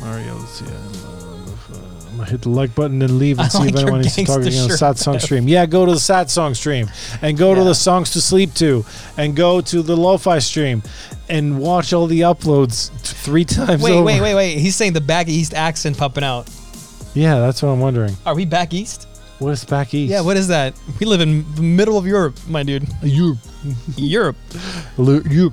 Mario, 0.00 0.34
let's 0.36 0.50
see. 0.50 0.66
I 0.66 0.68
love, 0.68 1.70
uh, 1.72 2.08
I'm 2.10 2.16
gonna 2.18 2.30
hit 2.30 2.42
the 2.42 2.50
like 2.50 2.74
button 2.74 3.00
and 3.02 3.18
leave 3.18 3.38
and 3.38 3.46
I 3.46 3.48
see 3.48 3.58
like 3.58 3.68
if 3.68 3.74
your 3.74 3.80
anyone 3.82 4.00
needs 4.02 4.14
to 4.16 4.24
talk 4.24 4.36
gangster 4.42 4.48
again 4.50 4.62
on 4.62 4.68
the 4.68 4.72
shirt, 4.74 4.78
Sad 4.78 4.98
Song 4.98 5.18
stream. 5.18 5.48
Yeah, 5.48 5.66
go 5.66 5.86
to 5.86 5.92
the 5.92 5.98
Sad 6.00 6.30
Song 6.30 6.54
stream 6.54 6.90
and 7.22 7.38
go 7.38 7.54
to 7.54 7.60
Yeah. 7.60 7.64
the 7.68 7.74
Songs 7.74 8.10
to 8.12 8.20
Sleep 8.20 8.52
to 8.54 8.84
and 9.16 9.34
go 9.34 9.60
to 9.62 9.82
the 9.82 9.96
Lo-Fi 9.96 10.38
stream 10.40 10.82
and 11.30 11.58
watch 11.58 11.92
all 11.94 12.06
the 12.06 12.20
uploads 12.20 12.90
t- 13.02 13.14
three 13.14 13.44
times 13.46 13.82
Wait, 13.82 13.92
over. 13.92 14.04
wait, 14.04 14.20
wait, 14.20 14.34
wait. 14.34 14.58
He's 14.58 14.76
saying 14.76 14.92
the 14.92 15.00
back 15.00 15.28
east 15.28 15.54
accent 15.54 15.96
popping 15.96 16.24
out. 16.24 16.48
Yeah, 17.14 17.38
that's 17.40 17.62
what 17.62 17.70
I'm 17.70 17.80
wondering. 17.80 18.14
Are 18.26 18.34
we 18.34 18.44
back 18.44 18.74
east? 18.74 19.08
What 19.38 19.50
is 19.50 19.64
back 19.64 19.92
east? 19.94 20.10
Yeah. 20.10 20.20
What 20.20 20.36
is 20.36 20.48
that? 20.48 20.74
We 21.00 21.06
live 21.06 21.20
in 21.20 21.44
the 21.54 21.62
middle 21.62 21.98
of 21.98 22.06
Europe, 22.06 22.38
my 22.48 22.62
dude. 22.62 22.86
Europe. 23.02 23.38
Europe. 23.96 24.36
You? 24.96 25.52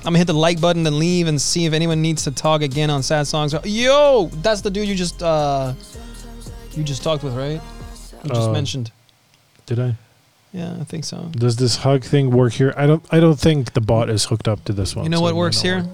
I'm 0.00 0.12
gonna 0.12 0.18
hit 0.18 0.26
the 0.28 0.32
like 0.34 0.60
button 0.60 0.86
and 0.86 0.96
leave 0.98 1.26
and 1.26 1.40
see 1.40 1.64
if 1.66 1.72
anyone 1.72 2.00
needs 2.00 2.22
to 2.24 2.30
talk 2.30 2.62
again 2.62 2.90
on 2.90 3.02
sad 3.02 3.26
songs. 3.26 3.52
Yo, 3.64 4.30
that's 4.42 4.60
the 4.60 4.70
dude 4.70 4.86
you 4.86 4.94
just 4.94 5.22
uh 5.22 5.74
you 6.76 6.84
just 6.84 7.02
talked 7.02 7.24
with, 7.24 7.34
right? 7.34 7.60
You 8.22 8.28
just 8.30 8.48
Uh, 8.48 8.52
mentioned. 8.52 8.92
Did 9.66 9.80
I? 9.80 9.96
Yeah, 10.52 10.76
I 10.80 10.84
think 10.84 11.04
so. 11.04 11.28
Does 11.32 11.56
this 11.56 11.76
hug 11.76 12.04
thing 12.04 12.30
work 12.30 12.52
here? 12.52 12.72
I 12.76 12.86
don't. 12.86 13.04
I 13.10 13.18
don't 13.20 13.38
think 13.38 13.72
the 13.72 13.80
bot 13.80 14.08
is 14.08 14.24
hooked 14.26 14.46
up 14.48 14.64
to 14.66 14.72
this 14.72 14.94
one. 14.94 15.04
You 15.04 15.10
know 15.10 15.18
so 15.18 15.22
what 15.24 15.34
works 15.34 15.60
here? 15.60 15.82
work. 15.82 15.86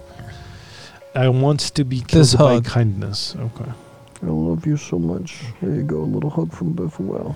I 1.15 1.29
want 1.31 1.61
to 1.75 1.85
be 1.85 2.01
This 2.01 2.35
killed 2.37 2.39
by 2.49 2.55
hug. 2.55 2.65
kindness. 2.67 3.35
Okay. 3.39 3.71
I 4.23 4.27
love 4.27 4.67
you 4.67 4.77
so 4.77 4.99
much. 4.99 5.41
Here 5.61 5.75
you 5.75 5.83
go, 5.83 5.99
a 5.99 6.05
little 6.05 6.31
hug 6.31 6.53
from 6.53 6.73
Bethuel. 6.73 7.35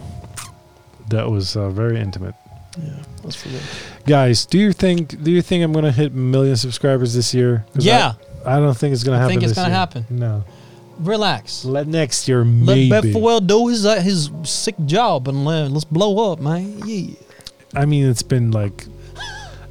That 1.08 1.28
was 1.30 1.56
uh, 1.56 1.70
very 1.70 1.98
intimate. 2.00 2.34
Yeah, 2.78 2.90
that's 3.22 3.36
for 3.36 3.48
you. 3.48 3.58
Guys, 4.06 4.44
do 4.46 4.58
you 4.58 4.72
think 4.72 5.22
do 5.22 5.30
you 5.30 5.42
think 5.42 5.64
I'm 5.64 5.72
gonna 5.72 5.90
hit 5.92 6.12
a 6.12 6.14
million 6.16 6.56
subscribers 6.56 7.14
this 7.14 7.32
year? 7.34 7.64
Yeah, 7.78 8.14
I, 8.44 8.56
I 8.56 8.60
don't 8.60 8.76
think 8.76 8.92
it's 8.92 9.02
gonna 9.02 9.16
I 9.16 9.20
happen. 9.20 9.32
think 9.32 9.42
it's 9.42 9.52
this 9.52 9.58
gonna 9.58 9.68
year. 9.68 9.76
happen. 9.78 10.04
No, 10.10 10.44
relax. 10.98 11.64
let 11.64 11.86
next 11.86 12.28
year 12.28 12.44
maybe. 12.44 12.88
Let 12.90 13.02
maybe. 13.04 13.14
Bethuel 13.14 13.40
do 13.40 13.68
his 13.68 13.86
uh, 13.86 14.00
his 14.00 14.30
sick 14.44 14.74
job 14.84 15.26
and 15.28 15.44
let, 15.44 15.70
let's 15.70 15.84
blow 15.84 16.32
up, 16.32 16.40
man. 16.40 16.80
Yeah. 16.86 17.14
I 17.74 17.84
mean, 17.86 18.08
it's 18.08 18.22
been 18.22 18.50
like 18.50 18.86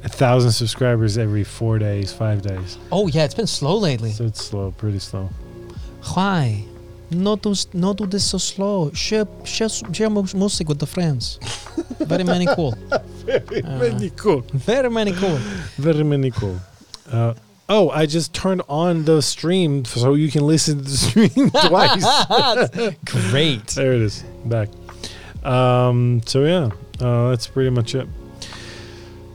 a 0.04 0.08
thousand 0.08 0.52
subscribers 0.52 1.16
every 1.16 1.44
four 1.44 1.78
days, 1.78 2.12
five 2.12 2.42
days. 2.42 2.76
Oh 2.90 3.06
yeah, 3.08 3.24
it's 3.24 3.34
been 3.34 3.46
slow 3.46 3.76
lately. 3.78 4.10
So 4.12 4.24
it's 4.24 4.44
slow, 4.44 4.72
pretty 4.72 4.98
slow. 4.98 5.30
Why? 6.14 6.64
Not 7.10 7.42
do 7.42 7.54
not 7.72 7.96
do 7.98 8.06
this 8.06 8.24
so 8.24 8.38
slow. 8.38 8.90
Share 8.92 9.26
share 9.44 9.68
share 9.68 10.10
music 10.10 10.68
with 10.68 10.78
the 10.80 10.86
friends. 10.86 11.38
Very 12.00 12.24
many 12.24 12.46
cool. 12.46 12.72
Very 13.26 13.62
Uh, 13.62 13.78
many 13.78 14.10
cool. 14.10 14.40
Very 14.52 14.90
many 14.90 15.12
cool. 15.12 15.38
Very 15.78 16.02
many 16.04 16.30
cool. 16.32 16.58
Uh, 17.10 17.34
oh, 17.68 17.90
I 17.90 18.06
just 18.06 18.34
turned 18.34 18.62
on 18.68 19.04
the 19.04 19.20
stream 19.22 19.84
so 19.84 20.14
you 20.14 20.30
can 20.30 20.46
listen 20.46 20.78
to 20.78 20.84
the 20.84 20.96
stream 20.96 21.50
twice. 21.68 22.04
Great. 23.30 23.66
There 23.68 23.92
it 23.92 24.02
is, 24.02 24.24
back. 24.44 24.68
Um, 25.44 26.22
so 26.26 26.44
yeah, 26.44 26.70
uh, 27.00 27.30
that's 27.30 27.46
pretty 27.46 27.70
much 27.70 27.94
it. 27.94 28.08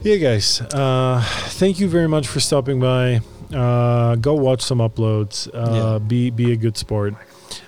Yeah, 0.04 0.18
guys. 0.18 0.60
Uh, 0.62 1.24
thank 1.60 1.80
you 1.80 1.88
very 1.88 2.08
much 2.10 2.28
for 2.28 2.40
stopping 2.42 2.80
by. 2.82 3.22
Uh, 3.54 4.16
go 4.16 4.34
watch 4.34 4.62
some 4.62 4.80
uploads. 4.80 5.48
Uh, 5.54 5.72
Yeah. 5.74 6.00
Be 6.00 6.30
be 6.32 6.52
a 6.52 6.58
good 6.58 6.76
sport. 6.78 7.14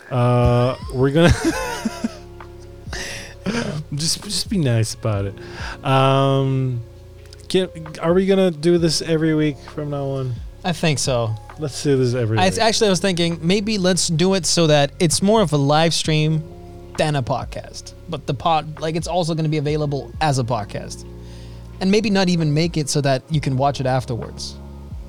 Uh, 0.10 0.76
we're 0.94 1.12
gonna 1.12 1.30
just 3.96 4.24
just 4.24 4.50
be 4.50 4.58
nice 4.58 4.94
about 4.94 5.26
it. 5.26 5.36
Um, 5.86 6.82
get, 7.48 8.00
are 8.00 8.14
we 8.14 8.26
gonna 8.26 8.52
do 8.52 8.78
this 8.78 9.02
every 9.02 9.34
week 9.34 9.58
from 9.74 9.90
now 9.90 10.06
on? 10.06 10.34
I 10.64 10.72
think 10.72 11.00
so. 11.00 11.36
Let's 11.60 11.82
do 11.84 11.98
this 11.98 12.14
every 12.16 12.38
I, 12.38 12.50
week. 12.50 12.60
actually, 12.60 12.88
I 12.88 12.90
was 12.92 13.00
thinking 13.00 13.40
maybe 13.42 13.78
let's 13.78 14.08
do 14.08 14.34
it 14.34 14.46
so 14.46 14.68
that 14.68 14.92
it's 15.00 15.22
more 15.22 15.42
of 15.42 15.52
a 15.52 15.58
live 15.58 15.94
stream 15.94 16.44
than 16.98 17.16
a 17.16 17.24
podcast. 17.24 17.94
But 18.10 18.28
the 18.28 18.34
pod, 18.34 18.80
like, 18.80 18.96
it's 18.96 19.08
also 19.08 19.34
going 19.34 19.46
to 19.46 19.50
be 19.50 19.58
available 19.58 20.12
as 20.22 20.40
a 20.40 20.44
podcast. 20.44 21.06
And 21.82 21.92
maybe 21.92 22.10
not 22.10 22.30
even 22.30 22.54
make 22.54 22.78
it 22.78 22.90
so 22.90 23.02
that 23.02 23.24
you 23.30 23.42
can 23.42 23.58
watch 23.58 23.80
it 23.80 23.86
afterwards. 23.86 24.56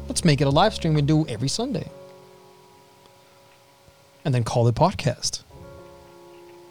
Let's 0.09 0.25
make 0.25 0.41
it 0.41 0.47
a 0.47 0.51
live 0.51 0.75
stream 0.75 0.95
we 0.95 1.03
do 1.03 1.27
every 1.29 1.49
Sunday. 1.49 1.89
And 4.25 4.35
then 4.35 4.45
call 4.45 4.67
it 4.69 4.75
podcast. 4.75 5.43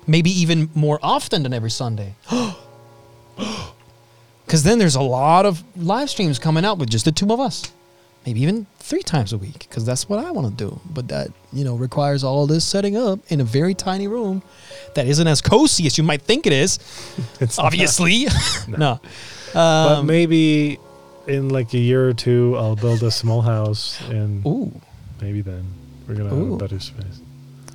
Maybe 0.07 0.29
even 0.31 0.69
more 0.75 0.99
often 1.01 1.43
than 1.43 1.53
every 1.53 1.71
Sunday. 1.71 2.15
Because 4.45 4.63
then 4.63 4.77
there's 4.77 4.95
a 4.95 5.01
lot 5.01 5.45
of 5.47 5.63
live 5.75 6.09
streams 6.09 6.37
coming 6.37 6.63
out 6.65 6.77
with 6.77 6.89
just 6.89 7.05
the 7.05 7.11
two 7.11 7.31
of 7.33 7.39
us. 7.39 7.71
maybe 8.25 8.41
even 8.41 8.67
three 8.77 9.01
times 9.01 9.33
a 9.33 9.37
week 9.37 9.65
because 9.67 9.83
that's 9.85 10.07
what 10.07 10.23
I 10.23 10.29
want 10.31 10.55
to 10.55 10.65
do. 10.69 10.79
But 10.93 11.07
that 11.07 11.29
you 11.51 11.63
know 11.63 11.75
requires 11.75 12.23
all 12.23 12.45
this 12.45 12.63
setting 12.63 12.95
up 12.95 13.19
in 13.29 13.41
a 13.41 13.43
very 13.43 13.73
tiny 13.73 14.07
room 14.07 14.43
that 14.93 15.07
isn't 15.07 15.25
as 15.27 15.41
cozy 15.41 15.87
as 15.87 15.97
you 15.97 16.03
might 16.03 16.21
think 16.21 16.45
it 16.45 16.53
is. 16.53 16.77
It's 17.39 17.57
not. 17.57 17.65
Obviously, 17.67 18.27
no. 18.67 18.99
But 19.53 19.59
Um, 19.99 20.05
maybe 20.05 20.77
in 21.25 21.49
like 21.49 21.73
a 21.73 21.79
year 21.79 22.07
or 22.09 22.13
two, 22.13 22.55
I'll 22.59 22.75
build 22.75 23.01
a 23.01 23.09
small 23.11 23.41
house, 23.41 23.99
and 24.09 24.45
ooh, 24.45 24.69
maybe 25.19 25.41
then 25.41 25.63
we're 26.05 26.15
gonna 26.15 26.29
have 26.29 26.51
a 26.51 26.57
better 26.57 26.79
space. 26.79 27.22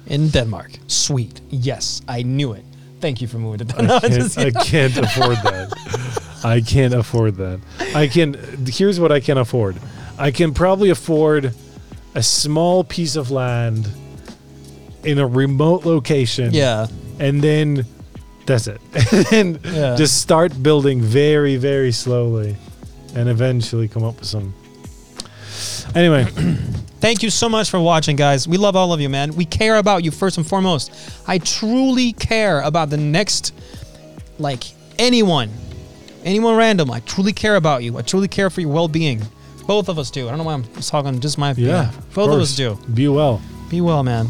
In 0.09 0.29
Denmark, 0.31 0.73
sweet. 0.87 1.41
Yes, 1.51 2.03
I 2.09 2.23
knew 2.23 2.53
it. 2.53 2.65
Thank 3.01 3.21
you 3.21 3.29
for 3.29 3.39
moving 3.39 3.67
to 3.67 3.75
I 3.77 3.79
Denmark. 3.79 4.03
can't, 4.03 4.39
I 4.39 4.51
can't 4.65 4.97
afford 4.99 5.37
that. 5.45 6.41
I 6.45 6.61
can't 6.61 6.95
afford 6.95 7.37
that. 7.37 7.61
I 7.95 8.07
can. 8.09 8.35
Here's 8.67 8.99
what 9.01 9.13
I 9.13 9.21
can 9.21 9.39
afford. 9.39 9.77
I 10.19 10.31
can 10.33 10.53
probably 10.55 10.91
afford 10.91 11.53
a 12.15 12.23
small 12.23 12.85
piece 12.85 13.17
of 13.17 13.31
land 13.31 13.89
in 15.05 15.19
a 15.19 15.27
remote 15.27 15.85
location. 15.87 16.53
yeah, 16.53 16.87
and 17.21 17.41
then 17.43 17.85
that's 18.47 18.67
it. 18.67 18.81
and 19.33 19.59
Yeah. 19.65 19.95
just 19.97 20.21
start 20.21 20.61
building 20.63 21.01
very, 21.03 21.57
very 21.57 21.93
slowly, 21.93 22.57
and 23.15 23.29
eventually 23.29 23.89
come 23.89 24.03
up 24.09 24.19
with 24.19 24.29
some. 24.29 24.53
Anyway, 25.95 26.27
Thank 27.01 27.23
you 27.23 27.31
so 27.31 27.49
much 27.49 27.71
for 27.71 27.79
watching, 27.79 28.17
guys. 28.17 28.49
We 28.49 28.57
love 28.57 28.75
all 28.75 28.93
of 28.93 29.01
you, 29.01 29.09
man. 29.09 29.37
We 29.37 29.45
care 29.45 29.77
about 29.77 30.03
you 30.03 30.11
first 30.11 30.37
and 30.37 30.45
foremost. 30.45 30.91
I 31.29 31.39
truly 31.39 32.13
care 32.13 32.61
about 32.63 32.91
the 32.91 32.97
next, 32.97 33.55
like 34.41 34.65
anyone, 34.99 35.49
anyone 36.25 36.57
random. 36.57 36.91
I 36.91 36.99
truly 37.01 37.33
care 37.33 37.55
about 37.55 37.85
you. 37.85 37.99
I 37.99 38.03
truly 38.03 38.27
care 38.27 38.51
for 38.51 38.63
your 38.63 38.73
well-being. 38.73 39.23
Both 39.65 39.89
of 39.89 39.97
us 40.01 40.11
do. 40.11 40.27
I 40.27 40.31
don't 40.31 40.39
know 40.39 40.45
why 40.45 40.55
I'm 40.55 40.65
talking 40.65 41.21
just 41.21 41.39
my 41.39 41.51
yeah, 41.51 41.55
behalf. 41.55 42.15
Both 42.15 42.31
of 42.31 42.41
us 42.41 42.57
do. 42.57 42.77
Be 42.93 43.07
well. 43.07 43.41
Be 43.71 43.81
well, 43.81 44.03
man. 44.03 44.27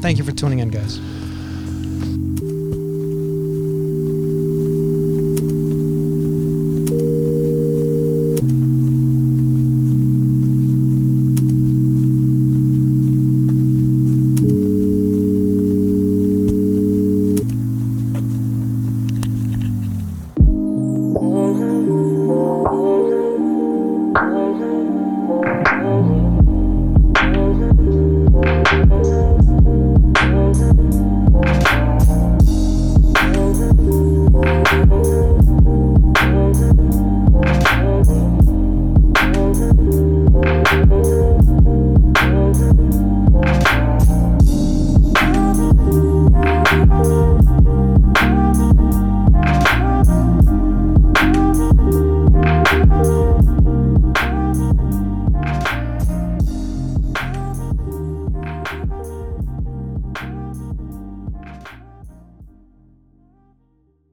Thank 0.00 0.16
you 0.16 0.24
for 0.24 0.32
tuning 0.32 0.60
in, 0.60 0.70
guys. 0.70 0.98